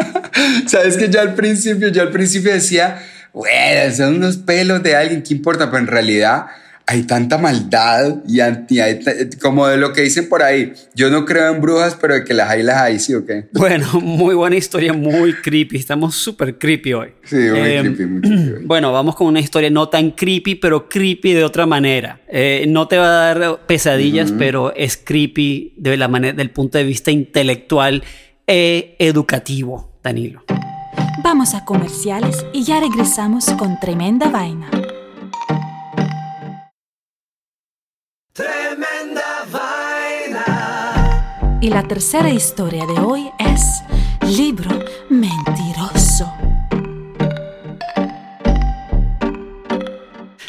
Sabes 0.66 0.96
que 0.96 1.08
yo 1.08 1.20
al 1.20 1.34
principio, 1.34 1.88
yo 1.88 2.02
al 2.02 2.10
principio 2.10 2.52
decía, 2.52 3.02
bueno, 3.32 3.94
son 3.94 4.16
unos 4.16 4.36
pelos 4.36 4.82
de 4.82 4.96
alguien, 4.96 5.22
¿qué 5.22 5.34
importa? 5.34 5.70
Pero 5.70 5.78
en 5.78 5.86
realidad 5.86 6.46
hay 6.90 7.04
tanta 7.04 7.38
maldad 7.38 8.16
y 8.26 8.40
anti, 8.40 8.80
hay 8.80 8.98
como 9.40 9.68
de 9.68 9.76
lo 9.76 9.92
que 9.92 10.00
dicen 10.00 10.28
por 10.28 10.42
ahí. 10.42 10.72
Yo 10.92 11.08
no 11.08 11.24
creo 11.24 11.54
en 11.54 11.60
brujas, 11.60 11.96
pero 12.00 12.14
de 12.14 12.24
que 12.24 12.34
las 12.34 12.50
hay, 12.50 12.64
las 12.64 12.78
hay, 12.78 12.98
¿sí 12.98 13.14
o 13.14 13.24
qué? 13.24 13.46
Bueno, 13.52 13.86
muy 14.00 14.34
buena 14.34 14.56
historia, 14.56 14.92
muy 14.92 15.34
creepy. 15.34 15.76
Estamos 15.76 16.16
súper 16.16 16.58
creepy 16.58 16.92
hoy. 16.94 17.08
Sí, 17.22 17.36
muy 17.36 17.60
Eh, 17.60 17.78
creepy, 17.82 18.06
muy 18.06 18.20
creepy. 18.22 18.64
Bueno, 18.66 18.90
vamos 18.90 19.14
con 19.14 19.28
una 19.28 19.38
historia 19.38 19.70
no 19.70 19.88
tan 19.88 20.10
creepy, 20.10 20.56
pero 20.56 20.88
creepy 20.88 21.32
de 21.32 21.44
otra 21.44 21.64
manera. 21.64 22.22
Eh, 22.26 22.64
no 22.66 22.88
te 22.88 22.98
va 22.98 23.06
a 23.06 23.34
dar 23.34 23.66
pesadillas, 23.66 24.32
pero 24.36 24.74
es 24.74 24.96
creepy 24.96 25.74
de 25.76 25.96
la 25.96 26.08
manera, 26.08 26.34
del 26.34 26.50
punto 26.50 26.76
de 26.76 26.82
vista 26.82 27.12
intelectual 27.12 28.02
e 28.48 28.96
educativo, 28.98 29.92
Danilo. 30.02 30.42
Vamos 31.22 31.54
a 31.54 31.64
comerciales 31.64 32.44
y 32.52 32.64
ya 32.64 32.80
regresamos 32.80 33.44
con 33.50 33.78
tremenda 33.78 34.28
vaina. 34.28 34.70
Y 41.70 41.72
la 41.72 41.84
tercera 41.86 42.28
historia 42.28 42.84
de 42.84 42.94
hoy 43.00 43.30
es 43.38 43.62
Libro 44.36 44.76
Mentiroso. 45.08 46.32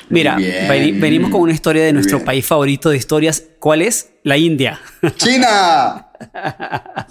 Mira, 0.10 0.38
Bien. 0.38 1.00
venimos 1.00 1.30
con 1.30 1.42
una 1.42 1.52
historia 1.54 1.84
de 1.84 1.94
nuestro 1.94 2.18
Bien. 2.18 2.26
país 2.26 2.48
favorito 2.48 2.90
de 2.90 2.98
historias. 2.98 3.44
¿Cuál 3.60 3.84
es? 3.84 4.14
La 4.24 4.36
India. 4.40 4.80
¡China! 5.16 6.08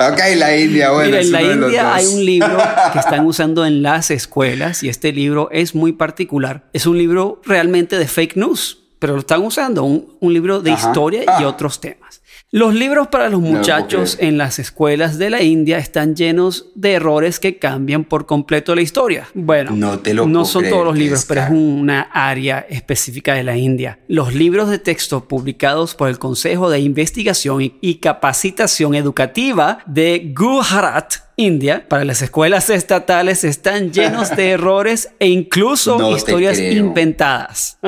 Ok, 0.00 0.18
la 0.36 0.56
India, 0.56 0.90
bueno. 0.90 1.10
Mira, 1.10 1.20
en 1.20 1.30
la 1.32 1.42
India 1.42 1.94
hay 1.94 2.06
un 2.06 2.24
libro 2.24 2.58
que 2.92 2.98
están 3.00 3.24
usando 3.26 3.64
en 3.64 3.82
las 3.82 4.10
escuelas 4.10 4.82
y 4.82 4.88
este 4.88 5.12
libro 5.12 5.48
es 5.52 5.74
muy 5.76 5.92
particular. 5.92 6.64
Es 6.72 6.86
un 6.86 6.98
libro 6.98 7.40
realmente 7.44 7.96
de 7.98 8.08
fake 8.08 8.36
news, 8.36 8.78
pero 8.98 9.12
lo 9.14 9.20
están 9.20 9.42
usando, 9.44 9.84
un, 9.84 10.16
un 10.20 10.32
libro 10.32 10.60
de 10.60 10.72
Ajá. 10.72 10.88
historia 10.88 11.22
y 11.22 11.26
Ah. 11.28 11.46
otros 11.48 11.80
temas. 11.80 12.19
Los 12.52 12.74
libros 12.74 13.06
para 13.06 13.28
los 13.28 13.40
muchachos 13.40 14.16
en 14.18 14.36
las 14.36 14.58
escuelas 14.58 15.18
de 15.18 15.30
la 15.30 15.40
India 15.40 15.78
están 15.78 16.16
llenos 16.16 16.66
de 16.74 16.94
errores 16.94 17.38
que 17.38 17.60
cambian 17.60 18.02
por 18.02 18.26
completo 18.26 18.74
la 18.74 18.82
historia. 18.82 19.28
Bueno, 19.34 19.70
No 19.70 20.00
te 20.00 20.14
lo 20.14 20.26
no 20.26 20.40
puedo 20.40 20.44
son 20.46 20.62
creer, 20.62 20.74
todos 20.74 20.86
los 20.86 20.98
libros, 20.98 21.24
pero 21.26 21.42
es 21.42 21.50
una 21.50 22.00
área 22.12 22.66
específica 22.68 23.34
de 23.34 23.44
la 23.44 23.56
India. 23.56 24.00
Los 24.08 24.34
libros 24.34 24.68
de 24.68 24.80
texto 24.80 25.28
publicados 25.28 25.94
por 25.94 26.08
el 26.08 26.18
Consejo 26.18 26.68
de 26.70 26.80
Investigación 26.80 27.72
y 27.80 27.94
Capacitación 28.00 28.96
Educativa 28.96 29.78
de 29.86 30.34
Gujarat, 30.36 31.29
India, 31.40 31.84
para 31.88 32.04
las 32.04 32.22
escuelas 32.22 32.68
estatales 32.70 33.44
están 33.44 33.92
llenos 33.92 34.34
de 34.36 34.50
errores 34.52 35.08
e 35.18 35.28
incluso 35.28 35.98
No 35.98 36.10
historias 36.16 36.58
inventadas. 36.58 37.78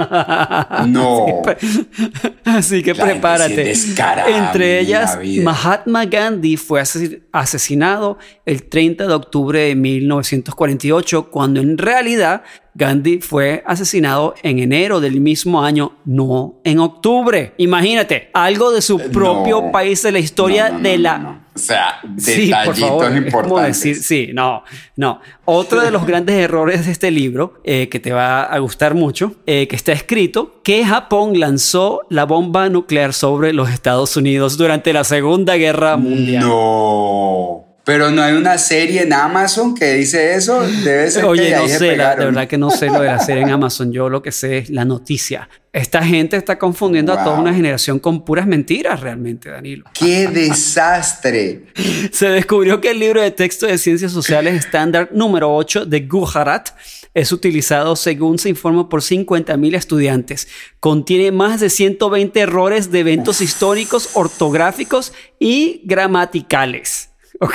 No. 0.87 1.27
Así 2.45 2.83
que 2.83 2.95
La 2.95 3.05
prepárate. 3.05 3.73
Entre 3.73 4.31
en 4.31 4.43
la 4.45 4.81
ellas. 4.81 5.19
Mahatma 5.43 6.05
Gandhi 6.07 6.57
fue 6.57 6.81
ases- 6.81 7.21
asesinado 7.33 8.19
el 8.47 8.65
30 8.65 9.07
de 9.07 9.15
octubre 9.15 9.61
de 9.61 9.75
1948, 9.75 11.31
cuando 11.31 11.61
en 11.61 11.79
realidad 11.79 12.43
Gandhi 12.75 13.19
fue 13.21 13.63
asesinado 13.67 14.35
en 14.43 14.59
enero 14.59 15.01
del 15.01 15.21
mismo 15.21 15.63
año, 15.63 15.93
no 16.05 16.55
en 16.65 16.79
octubre. 16.79 17.53
Imagínate, 17.59 18.31
algo 18.33 18.71
de 18.73 18.81
su 18.81 18.99
propio 18.99 19.61
No. 19.63 19.73
país 19.73 20.03
de 20.03 20.13
la 20.13 20.19
historia 20.19 20.71
No, 20.71 20.79
no, 20.79 20.83
de 20.89 20.99
la... 20.99 21.39
O 21.55 21.59
sea, 21.59 22.01
Sí, 22.17 22.51
por 22.65 22.75
detallitos 22.75 22.79
favor. 22.79 23.05
Es 23.05 23.11
como 23.11 23.27
importantes. 23.27 23.67
decir, 23.83 23.97
sí, 24.03 24.31
no, 24.33 24.63
no. 24.97 25.21
Otro 25.45 25.83
de 25.83 25.91
los 25.91 26.07
grandes 26.07 26.35
errores 26.37 26.87
de 26.87 26.93
este 26.93 27.11
libro, 27.11 27.61
eh, 27.65 27.91
que 27.91 28.01
te 28.01 28.11
va 28.11 28.45
a 28.45 28.59
gustar 28.61 28.95
mucho, 28.95 29.35
eh, 29.45 29.69
que 29.69 29.77
está 29.77 29.93
escrito 29.93 30.63
que 30.65 30.83
Japón 30.83 31.39
lanzó 31.39 32.01
la 32.09 32.25
bomba 32.25 32.71
nuclear 32.71 33.13
sobre 33.13 33.53
los 33.53 33.69
Estados 33.69 34.17
Unidos 34.17 34.57
durante 34.57 34.95
la 34.95 35.05
Segunda 35.05 35.57
Guerra 35.57 35.99
Mundial. 35.99 36.43
No. 36.43 37.62
Pero 37.85 38.13
no 38.13 38.23
hay 38.23 38.35
una 38.35 38.59
serie 38.59 39.03
en 39.03 39.13
Amazon 39.13 39.75
que 39.75 39.95
dice 39.95 40.35
eso. 40.35 40.61
Debe 40.61 41.11
ser 41.11 41.23
que 41.23 41.29
Oye, 41.29 41.43
de 41.51 41.57
no 41.57 41.67
sé, 41.69 41.97
la- 41.97 42.15
de 42.15 42.25
verdad 42.27 42.47
que 42.47 42.57
no 42.57 42.71
sé 42.71 42.87
lo 42.87 43.01
de 43.01 43.07
la 43.09 43.19
serie 43.19 43.43
en 43.43 43.51
Amazon. 43.51 43.91
Yo 43.93 44.09
lo 44.09 44.23
que 44.23 44.31
sé 44.31 44.59
es 44.59 44.71
la 44.71 44.85
noticia. 44.85 45.49
Esta 45.73 46.05
gente 46.05 46.37
está 46.37 46.59
confundiendo 46.59 47.13
a 47.13 47.25
toda 47.25 47.35
Wow. 47.37 47.43
una 47.43 47.55
generación 47.55 47.99
con 47.99 48.25
puras 48.25 48.47
mentiras, 48.47 49.01
realmente, 49.01 49.51
Danilo. 49.51 49.85
¡Qué 49.95 50.29
desastre! 50.29 51.65
Se 52.13 52.29
descubrió 52.29 52.81
que 52.81 52.91
el 52.91 53.01
libro 53.01 53.21
de 53.21 53.31
texto 53.31 53.67
de 53.67 53.79
ciencias 53.79 54.13
sociales 54.13 54.55
estándar 54.55 55.09
número 55.13 55.53
8 55.55 55.85
de 55.87 56.01
Gujarat 56.01 56.69
es 57.15 57.33
utilizado 57.33 57.97
según 57.97 58.39
se 58.39 58.49
informa 58.49 58.89
por 58.89 59.03
50.000 59.03 59.75
estudiantes. 59.75 60.47
Contiene 60.81 61.31
más 61.33 61.61
de 61.61 61.69
120 61.69 62.41
errores 62.41 62.91
de 62.91 63.01
eventos 63.01 63.41
históricos, 63.41 64.11
ortográficos 64.15 65.13
y 65.39 65.83
gramaticales. 65.85 67.09
¿Ok? 67.41 67.55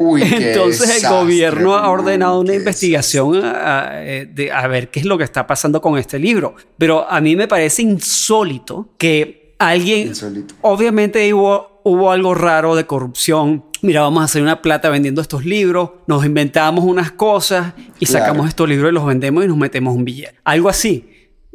Uy, 0.00 0.22
Entonces 0.22 1.02
el 1.02 1.10
gobierno 1.10 1.74
ha 1.74 1.90
ordenado 1.90 2.40
una 2.40 2.54
investigación 2.54 3.44
a, 3.44 3.88
a- 3.88 4.06
eh, 4.06 4.26
de, 4.26 4.52
a 4.52 4.66
ver 4.68 4.90
qué 4.90 5.00
es 5.00 5.06
lo 5.06 5.18
que 5.18 5.24
está 5.24 5.46
pasando 5.46 5.80
con 5.80 5.98
este 5.98 6.18
libro. 6.20 6.54
Pero 6.78 7.08
a 7.10 7.20
mí 7.20 7.34
me 7.34 7.48
parece 7.48 7.82
insólito 7.82 8.90
que 8.96 9.54
alguien, 9.58 10.08
Insólito. 10.08 10.54
obviamente 10.60 11.34
hubo, 11.34 11.80
hubo 11.84 12.12
algo 12.12 12.32
raro 12.34 12.76
de 12.76 12.86
corrupción. 12.86 13.64
Mira, 13.82 14.02
vamos 14.02 14.20
a 14.22 14.24
hacer 14.26 14.40
una 14.42 14.62
plata 14.62 14.88
vendiendo 14.88 15.20
estos 15.20 15.44
libros, 15.44 15.90
nos 16.06 16.24
inventamos 16.24 16.84
unas 16.84 17.10
cosas 17.10 17.74
y 17.98 18.06
Claro. 18.06 18.24
sacamos 18.24 18.48
estos 18.48 18.68
libros 18.68 18.90
y 18.90 18.94
los 18.94 19.04
vendemos 19.06 19.44
y 19.44 19.48
nos 19.48 19.56
metemos 19.56 19.96
un 19.96 20.04
billete. 20.04 20.36
Algo 20.44 20.68
así. 20.68 21.08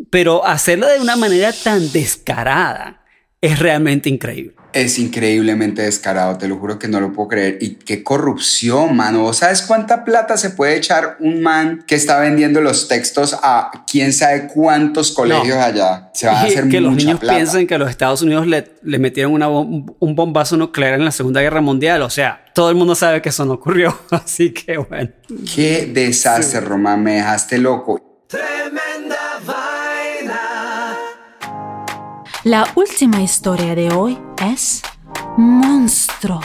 Pero 0.09 0.45
hacerlo 0.45 0.87
de 0.87 0.99
una 0.99 1.15
manera 1.15 1.53
tan 1.53 1.89
descarada 1.93 3.03
es 3.39 3.59
realmente 3.59 4.09
increíble. 4.09 4.55
Es 4.73 4.97
increíblemente 4.97 5.83
descarado, 5.83 6.37
te 6.37 6.47
lo 6.47 6.57
juro 6.57 6.79
que 6.79 6.87
no 6.87 6.99
lo 6.99 7.13
puedo 7.13 7.29
creer. 7.29 7.57
Y 7.61 7.75
qué 7.75 8.03
corrupción, 8.03 8.95
mano. 8.95 9.21
¿Vos 9.21 9.37
¿Sabes 9.37 9.61
cuánta 9.61 10.03
plata 10.03 10.35
se 10.35 10.49
puede 10.49 10.75
echar 10.75 11.17
un 11.19 11.41
man 11.43 11.83
que 11.87 11.93
está 11.95 12.19
vendiendo 12.19 12.59
los 12.59 12.87
textos 12.87 13.37
a 13.43 13.85
quién 13.89 14.11
sabe 14.13 14.47
cuántos 14.53 15.11
colegios 15.11 15.57
allá? 15.57 16.09
Se 16.15 16.25
van 16.25 16.37
a 16.37 16.41
hacer 16.47 16.67
que 16.69 16.81
los 16.81 16.95
niños 16.95 17.19
plata. 17.19 17.35
piensen 17.35 17.67
que 17.67 17.77
los 17.77 17.89
Estados 17.89 18.21
Unidos 18.23 18.47
le, 18.47 18.71
le 18.81 18.97
metieron 18.97 19.33
una 19.33 19.47
bom- 19.47 19.95
un 19.99 20.15
bombazo 20.15 20.57
nuclear 20.57 20.95
en 20.95 21.05
la 21.05 21.11
Segunda 21.11 21.41
Guerra 21.41 21.61
Mundial. 21.61 22.01
O 22.01 22.09
sea, 22.09 22.43
todo 22.55 22.69
el 22.71 22.75
mundo 22.75 22.95
sabe 22.95 23.21
que 23.21 23.29
eso 23.29 23.45
no 23.45 23.53
ocurrió. 23.53 23.95
Así 24.09 24.51
que 24.53 24.77
bueno. 24.77 25.11
Qué 25.55 25.85
desastre, 25.93 26.61
Román. 26.61 27.03
Me 27.03 27.13
dejaste 27.17 27.59
loco. 27.59 28.01
La 32.43 32.69
última 32.75 33.21
historia 33.21 33.73
de 33.73 33.89
hoy 33.93 34.19
es 34.51 34.81
Monstruo 35.37 36.41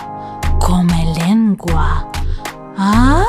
come 0.60 1.12
lengua. 1.18 2.08
¿Ah? 2.76 3.26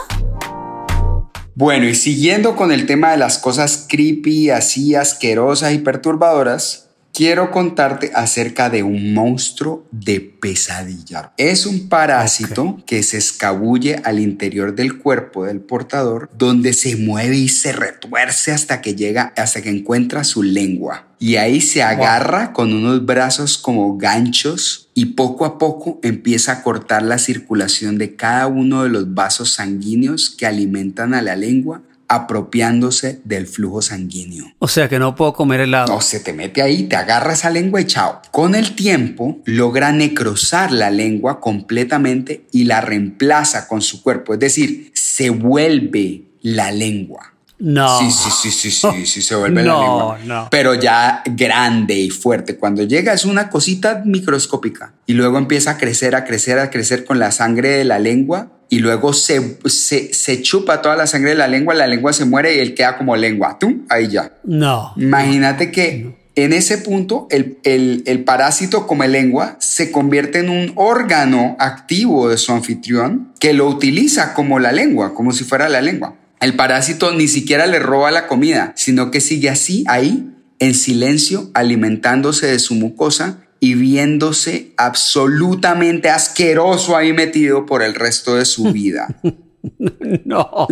Bueno, 1.55 1.87
y 1.87 1.95
siguiendo 1.95 2.55
con 2.55 2.71
el 2.71 2.85
tema 2.85 3.09
de 3.09 3.17
las 3.17 3.39
cosas 3.39 3.87
creepy, 3.89 4.51
así 4.51 4.93
asquerosas 4.93 5.73
y 5.73 5.79
perturbadoras, 5.79 6.88
quiero 7.19 7.51
contarte 7.51 8.11
acerca 8.15 8.69
de 8.69 8.81
un 8.81 9.13
monstruo 9.13 9.85
de 9.91 10.21
pesadilla. 10.21 11.33
Es 11.35 11.65
un 11.65 11.89
parásito 11.89 12.81
que 12.85 13.03
se 13.03 13.17
escabulle 13.17 13.97
al 14.05 14.19
interior 14.19 14.73
del 14.73 14.97
cuerpo 14.99 15.43
del 15.43 15.59
portador, 15.59 16.29
donde 16.37 16.71
se 16.71 16.95
mueve 16.95 17.35
y 17.35 17.49
se 17.49 17.73
retuerce 17.73 18.53
hasta 18.53 18.79
que 18.79 18.95
llega, 18.95 19.33
hasta 19.35 19.61
que 19.61 19.69
encuentra 19.69 20.23
su 20.23 20.43
lengua. 20.43 21.07
Y 21.19 21.35
ahí 21.35 21.59
se 21.59 21.83
agarra 21.83 22.53
con 22.53 22.71
unos 22.71 23.05
brazos 23.05 23.57
como 23.57 23.97
ganchos 23.97 24.87
y 24.93 25.07
poco 25.07 25.43
a 25.43 25.57
poco 25.57 25.99
empieza 26.01 26.53
a 26.53 26.63
cortar 26.63 27.03
la 27.03 27.17
circulación 27.17 27.97
de 27.97 28.15
cada 28.15 28.47
uno 28.47 28.83
de 28.83 28.89
los 28.89 29.13
vasos 29.13 29.51
sanguíneos 29.51 30.29
que 30.29 30.45
alimentan 30.45 31.13
a 31.13 31.21
la 31.21 31.35
lengua 31.35 31.81
apropiándose 32.09 33.21
del 33.23 33.47
flujo 33.47 33.81
sanguíneo. 33.81 34.45
O 34.59 34.67
sea 34.67 34.89
que 34.89 34.99
no 34.99 35.15
puedo 35.15 35.33
comer 35.33 35.61
helado. 35.61 35.93
No, 35.93 36.01
se 36.01 36.19
te 36.19 36.33
mete 36.33 36.61
ahí, 36.61 36.83
te 36.83 36.95
agarra 36.95 37.33
esa 37.33 37.51
lengua 37.51 37.79
y 37.79 37.85
chao. 37.85 38.21
Con 38.31 38.55
el 38.55 38.75
tiempo 38.75 39.39
logra 39.45 39.91
necrosar 39.91 40.71
la 40.71 40.89
lengua 40.89 41.39
completamente 41.39 42.45
y 42.51 42.65
la 42.65 42.81
reemplaza 42.81 43.67
con 43.67 43.81
su 43.81 44.01
cuerpo, 44.01 44.33
es 44.33 44.39
decir, 44.39 44.91
se 44.93 45.29
vuelve 45.29 46.23
la 46.41 46.71
lengua. 46.71 47.33
No. 47.59 47.99
Sí, 47.99 48.09
sí, 48.09 48.29
sí, 48.31 48.51
sí, 48.51 48.71
sí, 48.71 49.05
sí, 49.05 49.21
se 49.21 49.35
vuelve 49.35 49.63
la 49.63 49.73
lengua. 49.73 50.19
No. 50.25 50.47
Pero 50.49 50.73
ya 50.73 51.21
grande 51.25 51.93
y 51.95 52.09
fuerte. 52.09 52.57
Cuando 52.57 52.83
llega 52.83 53.13
es 53.13 53.25
una 53.25 53.49
cosita 53.49 54.01
microscópica 54.05 54.93
y 55.05 55.13
luego 55.13 55.37
empieza 55.37 55.71
a 55.71 55.77
crecer, 55.77 56.15
a 56.15 56.23
crecer, 56.23 56.57
a 56.57 56.69
crecer 56.69 57.05
con 57.05 57.19
la 57.19 57.31
sangre 57.31 57.69
de 57.69 57.83
la 57.83 57.99
lengua 57.99 58.58
y 58.69 58.79
luego 58.79 59.13
se, 59.13 59.57
se, 59.65 60.13
se, 60.13 60.41
chupa 60.41 60.81
toda 60.81 60.95
la 60.95 61.07
sangre 61.07 61.31
de 61.31 61.35
la 61.35 61.47
lengua, 61.47 61.73
la 61.73 61.87
lengua 61.87 62.13
se 62.13 62.25
muere 62.25 62.55
y 62.55 62.59
él 62.59 62.75
queda 62.75 62.97
como 62.97 63.15
lengua. 63.15 63.57
¿Tú? 63.59 63.83
Ahí 63.89 64.07
ya. 64.07 64.33
No. 64.43 64.93
Imagínate 64.95 65.71
que 65.71 66.13
en 66.35 66.53
ese 66.53 66.77
punto 66.77 67.27
el, 67.31 67.57
el, 67.63 68.03
el, 68.05 68.23
parásito 68.23 68.85
come 68.85 69.07
lengua 69.07 69.57
se 69.59 69.91
convierte 69.91 70.39
en 70.39 70.49
un 70.49 70.71
órgano 70.75 71.55
activo 71.59 72.29
de 72.29 72.37
su 72.37 72.51
anfitrión 72.51 73.33
que 73.39 73.53
lo 73.53 73.67
utiliza 73.67 74.35
como 74.35 74.59
la 74.59 74.71
lengua, 74.71 75.15
como 75.15 75.31
si 75.31 75.43
fuera 75.43 75.67
la 75.67 75.81
lengua. 75.81 76.15
El 76.39 76.55
parásito 76.55 77.11
ni 77.11 77.27
siquiera 77.27 77.65
le 77.65 77.79
roba 77.79 78.11
la 78.11 78.27
comida, 78.27 78.71
sino 78.75 79.11
que 79.11 79.19
sigue 79.19 79.49
así, 79.49 79.83
ahí, 79.87 80.29
en 80.59 80.75
silencio, 80.75 81.49
alimentándose 81.53 82.47
de 82.47 82.59
su 82.59 82.75
mucosa 82.75 83.39
y 83.59 83.73
viéndose 83.73 84.71
absolutamente 84.77 86.09
asqueroso 86.09 86.95
ahí 86.95 87.13
metido 87.13 87.65
por 87.65 87.83
el 87.83 87.95
resto 87.95 88.35
de 88.35 88.45
su 88.45 88.71
vida. 88.71 89.07
no. 90.25 90.67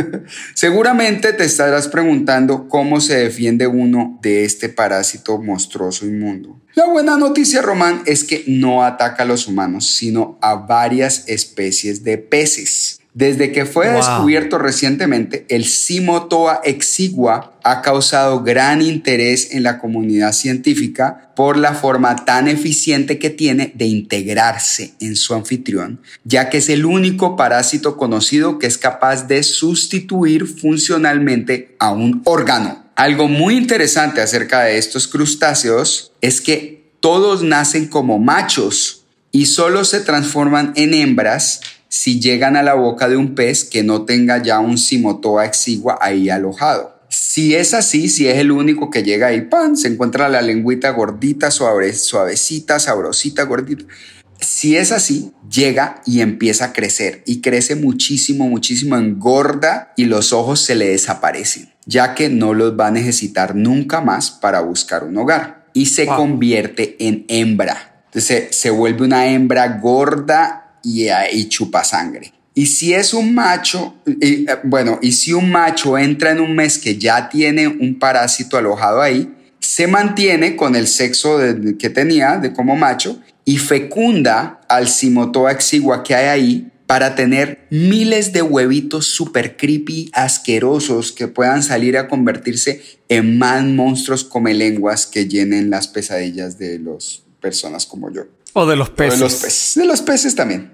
Seguramente 0.54 1.32
te 1.32 1.44
estarás 1.44 1.88
preguntando 1.88 2.68
cómo 2.68 3.00
se 3.00 3.16
defiende 3.16 3.66
uno 3.66 4.18
de 4.22 4.44
este 4.44 4.68
parásito 4.68 5.38
monstruoso 5.38 6.06
inmundo. 6.06 6.60
La 6.74 6.86
buena 6.86 7.16
noticia, 7.16 7.60
Román, 7.60 8.02
es 8.06 8.24
que 8.24 8.44
no 8.46 8.82
ataca 8.82 9.24
a 9.24 9.26
los 9.26 9.46
humanos, 9.46 9.86
sino 9.86 10.38
a 10.40 10.54
varias 10.54 11.28
especies 11.28 12.02
de 12.02 12.18
peces. 12.18 12.91
Desde 13.14 13.52
que 13.52 13.66
fue 13.66 13.88
wow. 13.88 13.96
descubierto 13.96 14.56
recientemente, 14.56 15.44
el 15.50 15.66
Simotoa 15.66 16.62
exigua 16.64 17.52
ha 17.62 17.82
causado 17.82 18.42
gran 18.42 18.80
interés 18.80 19.52
en 19.52 19.62
la 19.62 19.78
comunidad 19.78 20.32
científica 20.32 21.30
por 21.36 21.58
la 21.58 21.74
forma 21.74 22.16
tan 22.24 22.48
eficiente 22.48 23.18
que 23.18 23.28
tiene 23.28 23.72
de 23.74 23.84
integrarse 23.84 24.94
en 25.00 25.16
su 25.16 25.34
anfitrión, 25.34 26.00
ya 26.24 26.48
que 26.48 26.58
es 26.58 26.70
el 26.70 26.86
único 26.86 27.36
parásito 27.36 27.98
conocido 27.98 28.58
que 28.58 28.66
es 28.66 28.78
capaz 28.78 29.28
de 29.28 29.42
sustituir 29.42 30.46
funcionalmente 30.46 31.76
a 31.78 31.92
un 31.92 32.22
órgano. 32.24 32.82
Algo 32.96 33.28
muy 33.28 33.56
interesante 33.56 34.22
acerca 34.22 34.62
de 34.62 34.78
estos 34.78 35.06
crustáceos 35.06 36.12
es 36.22 36.40
que 36.40 36.92
todos 37.00 37.42
nacen 37.42 37.88
como 37.88 38.18
machos 38.18 39.04
y 39.32 39.46
solo 39.46 39.84
se 39.84 40.00
transforman 40.00 40.72
en 40.76 40.94
hembras 40.94 41.60
si 41.92 42.20
llegan 42.20 42.56
a 42.56 42.62
la 42.62 42.72
boca 42.72 43.06
de 43.06 43.18
un 43.18 43.34
pez 43.34 43.64
que 43.64 43.82
no 43.82 44.06
tenga 44.06 44.42
ya 44.42 44.60
un 44.60 44.78
simotoa 44.78 45.44
exigua 45.44 45.98
ahí 46.00 46.30
alojado. 46.30 46.98
Si 47.10 47.54
es 47.54 47.74
así, 47.74 48.08
si 48.08 48.26
es 48.26 48.38
el 48.38 48.50
único 48.50 48.88
que 48.88 49.02
llega 49.02 49.26
ahí, 49.26 49.42
pan, 49.42 49.76
se 49.76 49.88
encuentra 49.88 50.30
la 50.30 50.40
lengüita 50.40 50.88
gordita, 50.88 51.50
suave, 51.50 51.92
suavecita, 51.92 52.78
sabrosita, 52.78 53.42
gordita. 53.42 53.84
Si 54.40 54.74
es 54.74 54.90
así, 54.90 55.32
llega 55.50 56.00
y 56.06 56.22
empieza 56.22 56.64
a 56.64 56.72
crecer 56.72 57.22
y 57.26 57.42
crece 57.42 57.76
muchísimo, 57.76 58.48
muchísimo, 58.48 58.96
engorda 58.96 59.92
y 59.94 60.06
los 60.06 60.32
ojos 60.32 60.62
se 60.62 60.74
le 60.74 60.88
desaparecen, 60.88 61.74
ya 61.84 62.14
que 62.14 62.30
no 62.30 62.54
los 62.54 62.72
va 62.72 62.86
a 62.86 62.90
necesitar 62.90 63.54
nunca 63.54 64.00
más 64.00 64.30
para 64.30 64.62
buscar 64.62 65.04
un 65.04 65.18
hogar 65.18 65.66
y 65.74 65.86
se 65.86 66.06
wow. 66.06 66.16
convierte 66.16 66.96
en 67.06 67.26
hembra. 67.28 68.02
Entonces 68.06 68.48
se, 68.50 68.52
se 68.54 68.70
vuelve 68.70 69.04
una 69.04 69.26
hembra 69.26 69.78
gorda 69.78 70.61
y, 70.82 71.08
y 71.10 71.48
chupa 71.48 71.84
sangre. 71.84 72.32
Y 72.54 72.66
si 72.66 72.92
es 72.92 73.14
un 73.14 73.34
macho, 73.34 73.94
y, 74.06 74.46
bueno, 74.64 74.98
y 75.00 75.12
si 75.12 75.32
un 75.32 75.50
macho 75.50 75.96
entra 75.96 76.32
en 76.32 76.40
un 76.40 76.54
mes 76.54 76.78
que 76.78 76.98
ya 76.98 77.28
tiene 77.28 77.66
un 77.66 77.98
parásito 77.98 78.58
alojado 78.58 79.00
ahí, 79.00 79.32
se 79.58 79.86
mantiene 79.86 80.56
con 80.56 80.74
el 80.76 80.86
sexo 80.86 81.38
que 81.78 81.88
tenía 81.88 82.36
de 82.36 82.52
como 82.52 82.76
macho 82.76 83.20
y 83.44 83.58
fecunda 83.58 84.60
al 84.68 84.88
simotoa 84.88 85.52
exigua 85.52 86.02
que 86.02 86.14
hay 86.14 86.26
ahí 86.26 86.72
para 86.86 87.14
tener 87.14 87.66
miles 87.70 88.34
de 88.34 88.42
huevitos 88.42 89.06
super 89.06 89.56
creepy, 89.56 90.10
asquerosos 90.12 91.12
que 91.12 91.26
puedan 91.26 91.62
salir 91.62 91.96
a 91.96 92.06
convertirse 92.06 92.82
en 93.08 93.38
más 93.38 93.64
monstruos 93.64 94.24
come 94.24 94.52
lenguas 94.52 95.06
que 95.06 95.26
llenen 95.26 95.70
las 95.70 95.88
pesadillas 95.88 96.58
de 96.58 96.78
las 96.78 97.22
personas 97.40 97.86
como 97.86 98.12
yo. 98.12 98.24
O 98.52 98.66
de 98.66 98.76
los 98.76 98.90
peces. 98.90 99.14
O 99.14 99.16
de 99.16 99.30
los 99.30 99.34
peces. 99.34 99.72
De 99.76 99.84
los 99.84 100.02
peces 100.02 100.34
también. 100.34 100.72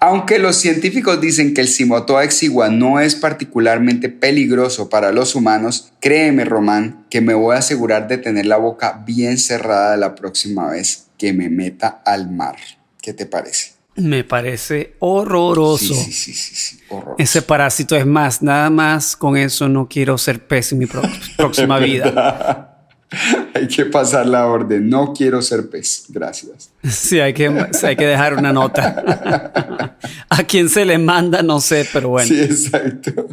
Aunque 0.00 0.38
los 0.38 0.56
científicos 0.56 1.20
dicen 1.20 1.54
que 1.54 1.60
el 1.60 1.68
Simotoa 1.68 2.24
exigua 2.24 2.68
no 2.68 3.00
es 3.00 3.14
particularmente 3.14 4.08
peligroso 4.08 4.88
para 4.88 5.12
los 5.12 5.34
humanos, 5.34 5.92
créeme, 6.00 6.44
Román, 6.44 7.06
que 7.10 7.20
me 7.20 7.34
voy 7.34 7.54
a 7.54 7.58
asegurar 7.58 8.08
de 8.08 8.18
tener 8.18 8.46
la 8.46 8.56
boca 8.56 9.02
bien 9.06 9.38
cerrada 9.38 9.96
la 9.96 10.14
próxima 10.14 10.70
vez 10.70 11.08
que 11.18 11.32
me 11.32 11.50
meta 11.50 12.02
al 12.04 12.30
mar. 12.30 12.56
¿Qué 13.02 13.12
te 13.12 13.26
parece? 13.26 13.72
Me 13.96 14.22
parece 14.22 14.94
horroroso. 15.00 15.94
Sí, 15.94 16.12
sí, 16.12 16.32
sí, 16.32 16.78
horroroso. 16.88 17.16
Ese 17.18 17.42
parásito 17.42 17.96
es 17.96 18.06
más, 18.06 18.42
nada 18.42 18.70
más 18.70 19.16
con 19.16 19.36
eso 19.36 19.68
no 19.68 19.88
quiero 19.88 20.16
ser 20.18 20.46
pez 20.46 20.72
en 20.72 20.78
mi 20.78 20.86
próxima 21.36 21.78
vida. 21.78 22.67
hay 23.54 23.66
que 23.68 23.86
pasar 23.86 24.26
la 24.26 24.46
orden. 24.46 24.88
No 24.88 25.12
quiero 25.14 25.40
ser 25.42 25.68
pez. 25.70 26.04
Gracias. 26.08 26.70
Sí, 26.88 27.20
hay 27.20 27.32
que, 27.32 27.48
hay 27.82 27.96
que 27.96 28.06
dejar 28.06 28.34
una 28.34 28.52
nota. 28.52 29.96
A 30.28 30.42
quién 30.44 30.68
se 30.68 30.84
le 30.84 30.98
manda, 30.98 31.42
no 31.42 31.60
sé, 31.60 31.86
pero 31.92 32.10
bueno. 32.10 32.28
Sí, 32.28 32.40
exacto. 32.40 33.26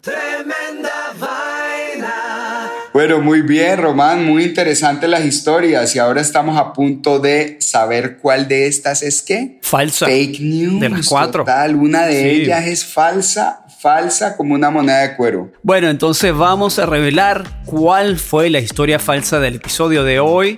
Tremenda 0.00 0.90
vaina. 1.18 2.70
Bueno, 2.92 3.20
muy 3.20 3.42
bien, 3.42 3.78
Román. 3.80 4.24
Muy 4.24 4.44
interesantes 4.44 5.08
las 5.08 5.24
historias. 5.24 5.94
Y 5.94 5.98
ahora 5.98 6.20
estamos 6.20 6.58
a 6.58 6.72
punto 6.72 7.18
de 7.20 7.58
saber 7.60 8.18
cuál 8.18 8.48
de 8.48 8.66
estas 8.66 9.02
es 9.02 9.22
qué. 9.22 9.58
Falsa. 9.62 10.06
Fake 10.06 10.40
news. 10.40 10.80
De 10.80 10.88
las 10.88 11.06
cuatro. 11.06 11.44
Total. 11.44 11.74
Una 11.76 12.06
de 12.06 12.20
Sí. 12.22 12.28
ellas 12.42 12.66
es 12.66 12.84
falsa, 12.84 13.59
falsa 13.80 14.36
como 14.36 14.54
una 14.54 14.70
moneda 14.70 14.98
de 14.98 15.16
cuero. 15.16 15.50
Bueno, 15.62 15.88
entonces 15.88 16.34
vamos 16.34 16.78
a 16.78 16.84
revelar 16.84 17.62
cuál 17.64 18.18
fue 18.18 18.50
la 18.50 18.58
historia 18.58 18.98
falsa 18.98 19.40
del 19.40 19.56
episodio 19.56 20.04
de 20.04 20.20
hoy. 20.20 20.56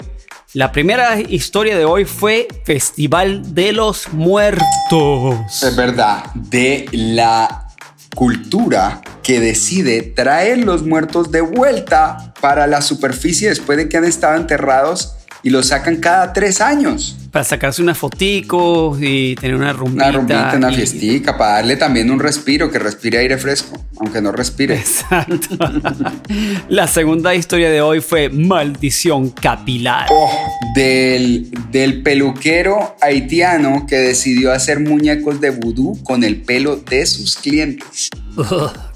La 0.55 0.73
primera 0.73 1.21
historia 1.21 1.79
de 1.79 1.85
hoy 1.85 2.05
fue 2.05 2.49
Festival 2.65 3.55
de 3.55 3.73
los 3.73 4.13
Muertos. 4.13 5.63
Es 5.63 5.77
verdad, 5.77 6.25
de 6.35 6.87
la 6.91 7.69
cultura 8.17 9.01
que 9.23 9.39
decide 9.39 10.03
traer 10.03 10.59
los 10.59 10.83
muertos 10.83 11.31
de 11.31 11.43
vuelta 11.43 12.35
para 12.41 12.67
la 12.67 12.83
superficie 12.83 13.49
después 13.49 13.79
de 13.79 13.89
que 13.89 13.97
han 13.97 14.05
estado 14.05 14.37
enterrados 14.37 15.17
y 15.43 15.51
los 15.51 15.69
sacan 15.69 15.97
cada 15.97 16.33
tres 16.33 16.61
años. 16.61 17.17
Para 17.31 17.45
sacarse 17.45 17.81
unas 17.83 17.97
foticos 17.97 18.99
y 19.01 19.35
tener 19.37 19.57
una 19.57 19.73
rumbita. 19.73 20.09
Una 20.09 20.13
rumbita, 20.19 20.53
una 20.57 20.71
y- 20.71 20.75
fiestica, 20.77 21.37
para 21.39 21.55
darle 21.55 21.77
también 21.77 22.11
un 22.11 22.21
respiro, 22.21 22.71
que 22.71 22.79
respire 22.79 23.19
aire 23.19 23.39
fresco, 23.39 23.83
aunque 23.99 24.21
no 24.21 24.33
respire. 24.33 24.77
Exacto. 24.77 25.57
La 26.69 26.87
segunda 26.87 27.35
historia 27.35 27.71
de 27.71 27.81
hoy 27.81 28.01
fue 28.01 28.29
Maldición 28.29 29.31
Capilar. 29.31 30.09
Oh, 30.11 30.31
del, 30.75 31.51
del 31.71 32.03
peluquero 32.03 32.97
haitiano 33.01 33.87
que 33.89 33.97
decidió 33.97 34.53
hacer 34.53 34.81
muñecos 34.81 35.41
de 35.41 35.51
vudú 35.51 36.03
con 36.05 36.25
el 36.25 36.43
pelo 36.43 36.77
de 36.77 37.07
sus 37.07 37.37
clientes. 37.37 38.11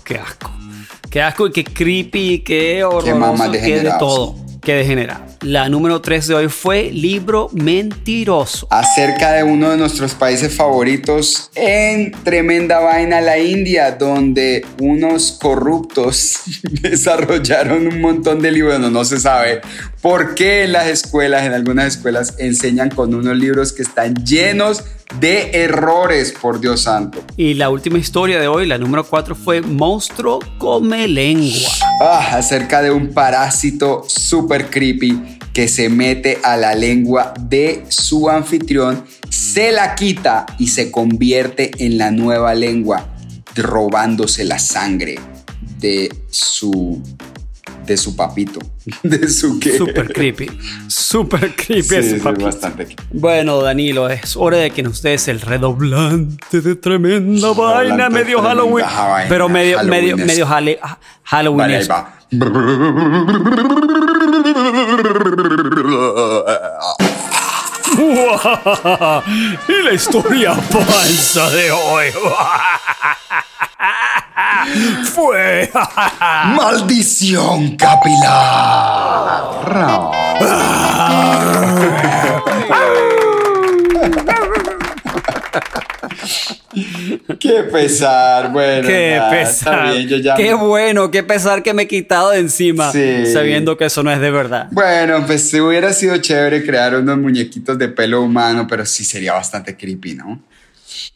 Qué 0.04 0.18
asco. 0.18 0.50
Qué 1.11 1.22
asco 1.22 1.46
y 1.46 1.52
qué 1.52 1.64
creepy, 1.64 2.40
qué 2.40 2.85
horroroso, 2.85 3.35
más 3.35 3.48
qué 3.50 3.80
de 3.80 3.92
todo. 3.98 4.37
Qué 4.61 4.74
degenerado. 4.74 5.24
La 5.42 5.68
número 5.68 6.01
3 6.01 6.29
de 6.29 6.35
hoy 6.35 6.49
fue 6.49 6.90
Libro 6.90 7.51
Mentiroso. 7.53 8.66
Acerca 8.70 9.33
de 9.33 9.42
uno 9.42 9.70
de 9.70 9.77
nuestros 9.77 10.14
países 10.14 10.55
favoritos 10.55 11.51
en 11.55 12.12
tremenda 12.25 12.81
vaina, 12.81 13.20
la 13.20 13.38
India, 13.38 13.92
donde 13.92 14.64
unos 14.81 15.33
corruptos 15.40 16.40
desarrollaron 16.62 17.87
un 17.87 18.01
montón 18.01 18.40
de 18.40 18.51
libros, 18.51 18.81
no, 18.81 18.90
no 18.90 19.05
se 19.05 19.20
sabe 19.20 19.61
por 20.01 20.35
qué 20.35 20.64
en 20.64 20.72
las 20.72 20.87
escuelas, 20.87 21.44
en 21.44 21.53
algunas 21.53 21.96
escuelas, 21.96 22.35
enseñan 22.38 22.90
con 22.90 23.14
unos 23.14 23.37
libros 23.37 23.72
que 23.72 23.83
están 23.83 24.14
llenos 24.25 24.85
de 25.20 25.51
errores, 25.53 26.35
por 26.40 26.61
Dios 26.61 26.83
santo. 26.83 27.25
Y 27.37 27.55
la 27.55 27.70
última 27.70 27.99
historia 27.99 28.40
de 28.40 28.49
hoy, 28.49 28.66
la 28.66 28.79
número 28.79 29.05
4, 29.05 29.35
fue 29.35 29.61
Monstruo 29.61 30.40
come 30.59 31.09
lengua. 31.09 31.70
Ah, 32.01 32.37
acerca 32.37 32.83
de 32.83 32.90
un 32.90 33.12
parásito 33.14 34.05
super 34.07 34.68
creepy 34.68 35.36
que 35.56 35.68
se 35.68 35.88
mete 35.88 36.38
a 36.42 36.58
la 36.58 36.74
lengua 36.74 37.32
de 37.40 37.82
su 37.88 38.28
anfitrión, 38.28 39.02
se 39.30 39.72
la 39.72 39.94
quita 39.94 40.44
y 40.58 40.66
se 40.68 40.90
convierte 40.90 41.70
en 41.78 41.96
la 41.96 42.10
nueva 42.10 42.54
lengua, 42.54 43.06
robándose 43.54 44.44
la 44.44 44.58
sangre 44.58 45.18
de 45.78 46.14
su 46.28 47.02
de 47.86 47.96
su 47.96 48.16
papito, 48.16 48.58
de 49.02 49.28
su 49.30 49.58
que 49.58 49.78
Super 49.78 50.12
creepy, 50.12 50.46
super 50.88 51.54
creepy 51.56 52.02
Sí, 52.02 52.04
sí, 52.16 52.16
papito. 52.22 52.44
bastante. 52.46 52.94
Bueno, 53.12 53.62
Danilo, 53.62 54.10
es 54.10 54.36
hora 54.36 54.58
de 54.58 54.70
que 54.72 54.82
nos 54.82 55.00
des 55.00 55.26
el 55.28 55.40
redoblante 55.40 56.60
de 56.60 56.74
tremenda 56.74 57.48
Redoblante 57.48 57.88
vaina, 57.92 58.10
medio 58.10 58.42
Halloween. 58.42 58.84
vaina, 58.84 59.26
pero 59.28 59.48
medio, 59.48 59.82
medio, 59.84 60.12
Halloweenesco. 60.18 60.26
medio 60.26 60.46
ha- 60.82 60.98
Halloween. 61.22 61.88
Vale, 61.88 62.06
y 69.68 69.82
la 69.82 69.92
historia 69.92 70.54
falsa 70.70 71.50
de 71.50 71.72
hoy. 71.72 72.06
Fue. 75.14 75.70
Maldición 76.56 77.76
capilar. 77.76 79.26
Qué 87.40 87.62
pesar, 87.72 88.52
bueno. 88.52 88.86
Qué 88.86 89.14
nada, 89.16 89.30
pesar. 89.30 89.92
bien, 89.94 90.08
yo 90.08 90.16
ya- 90.18 90.34
Qué 90.34 90.54
bueno, 90.54 91.10
qué 91.10 91.22
pesar 91.22 91.62
que 91.62 91.72
me 91.74 91.82
he 91.82 91.88
quitado 91.88 92.30
de 92.30 92.38
encima, 92.40 92.92
Sí. 92.92 93.26
sabiendo 93.32 93.76
que 93.76 93.86
eso 93.86 94.02
no 94.02 94.10
es 94.12 94.20
de 94.20 94.30
verdad. 94.30 94.68
Bueno, 94.72 95.24
pues 95.26 95.48
si 95.48 95.60
hubiera 95.60 95.92
sido 95.92 96.16
chévere 96.18 96.64
crear 96.64 96.94
unos 96.96 97.18
muñequitos 97.18 97.78
de 97.78 97.88
pelo 97.88 98.22
humano, 98.22 98.66
pero 98.68 98.84
sí 98.84 99.04
sería 99.04 99.32
bastante 99.32 99.76
creepy, 99.76 100.14
¿no? 100.14 100.42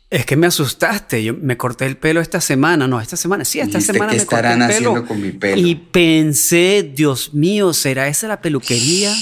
Es 0.08 0.26
que 0.26 0.36
me 0.36 0.48
asustaste. 0.48 1.22
Yo 1.22 1.34
me 1.34 1.56
corté 1.56 1.86
el 1.86 1.96
pelo 1.96 2.20
esta 2.20 2.40
semana. 2.40 2.88
No, 2.88 3.00
esta 3.00 3.16
semana. 3.16 3.44
Sí, 3.44 3.60
esta 3.60 3.80
semana 3.80 4.10
¿qué 4.12 4.18
me 4.18 4.26
corté 4.26 4.48
el 4.48 4.54
pelo. 4.58 4.64
haciendo 4.64 5.06
con 5.06 5.20
mi 5.22 5.30
pelo? 5.30 5.56
Y 5.64 5.76
pensé, 5.76 6.90
Dios 6.94 7.32
mío, 7.32 7.72
¿será 7.72 8.08
esa 8.08 8.26
la 8.26 8.40
peluquería? 8.40 9.14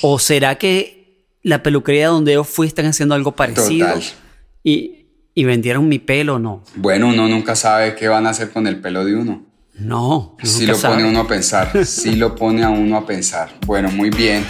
¿O 0.00 0.20
será 0.20 0.54
que 0.56 1.24
la 1.42 1.62
peluquería 1.64 2.06
donde 2.08 2.34
yo 2.34 2.44
fui 2.44 2.68
están 2.68 2.86
haciendo 2.86 3.16
algo 3.16 3.32
parecido? 3.34 3.88
Total. 3.88 4.02
Y, 4.62 4.97
y 5.38 5.44
vendieron 5.44 5.88
mi 5.88 5.98
pelo, 6.00 6.38
no. 6.40 6.64
Bueno, 6.74 7.08
uno 7.08 7.28
nunca 7.28 7.54
sabe 7.54 7.94
qué 7.94 8.08
van 8.08 8.26
a 8.26 8.30
hacer 8.30 8.50
con 8.50 8.66
el 8.66 8.80
pelo 8.80 9.04
de 9.04 9.14
uno. 9.14 9.44
No. 9.78 10.36
Sí 10.42 10.66
lo 10.66 10.72
pone 10.72 10.80
sabe. 10.82 11.04
uno 11.04 11.20
a 11.20 11.28
pensar, 11.28 11.86
sí 11.86 12.16
lo 12.16 12.34
pone 12.34 12.64
a 12.64 12.70
uno 12.70 12.96
a 12.96 13.06
pensar. 13.06 13.50
Bueno, 13.64 13.88
muy 13.92 14.10
bien. 14.10 14.44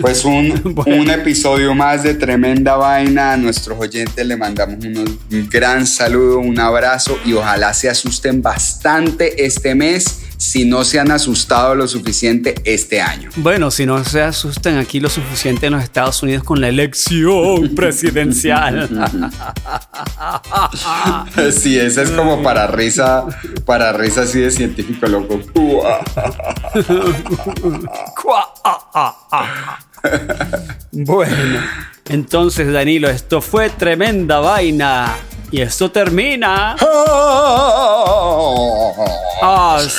Pues 0.00 0.24
un, 0.24 0.48
Bueno. 0.74 1.02
un 1.02 1.10
episodio 1.10 1.74
más 1.74 2.02
de 2.02 2.14
Tremenda 2.14 2.76
Vaina. 2.76 3.32
A 3.32 3.36
nuestros 3.36 3.78
oyentes 3.78 4.26
le 4.26 4.34
mandamos 4.38 4.82
unos- 4.82 5.10
un 5.30 5.48
gran 5.50 5.86
saludo, 5.86 6.38
un 6.38 6.58
abrazo 6.58 7.18
y 7.26 7.34
ojalá 7.34 7.74
se 7.74 7.90
asusten 7.90 8.40
bastante 8.40 9.44
este 9.44 9.74
mes 9.74 10.20
si 10.42 10.64
no 10.64 10.82
se 10.82 10.98
han 10.98 11.12
asustado 11.12 11.76
lo 11.76 11.86
suficiente 11.86 12.56
este 12.64 13.00
año. 13.00 13.30
Bueno, 13.36 13.70
si 13.70 13.86
no 13.86 14.04
se 14.04 14.22
asustan 14.22 14.76
aquí 14.76 14.98
lo 14.98 15.08
suficiente 15.08 15.66
en 15.66 15.74
los 15.74 15.84
Estados 15.84 16.20
Unidos 16.20 16.42
con 16.42 16.60
la 16.60 16.68
elección 16.68 17.72
presidencial. 17.76 18.90
Sí, 21.52 21.78
esa 21.78 22.02
es 22.02 22.10
como 22.10 22.42
para 22.42 22.66
risa, 22.66 23.24
para 23.64 23.92
risa 23.92 24.22
así 24.22 24.40
de 24.40 24.50
científico 24.50 25.06
loco. 25.06 25.40
Ah, 28.64 28.78
ah, 28.94 29.16
ah. 29.32 29.78
bueno, 30.92 31.60
entonces 32.08 32.72
Danilo, 32.72 33.08
esto 33.08 33.40
fue 33.40 33.70
tremenda 33.70 34.40
vaina. 34.40 35.14
Y 35.50 35.60
esto 35.60 35.90
termina. 35.90 36.76
Así. 39.42 39.98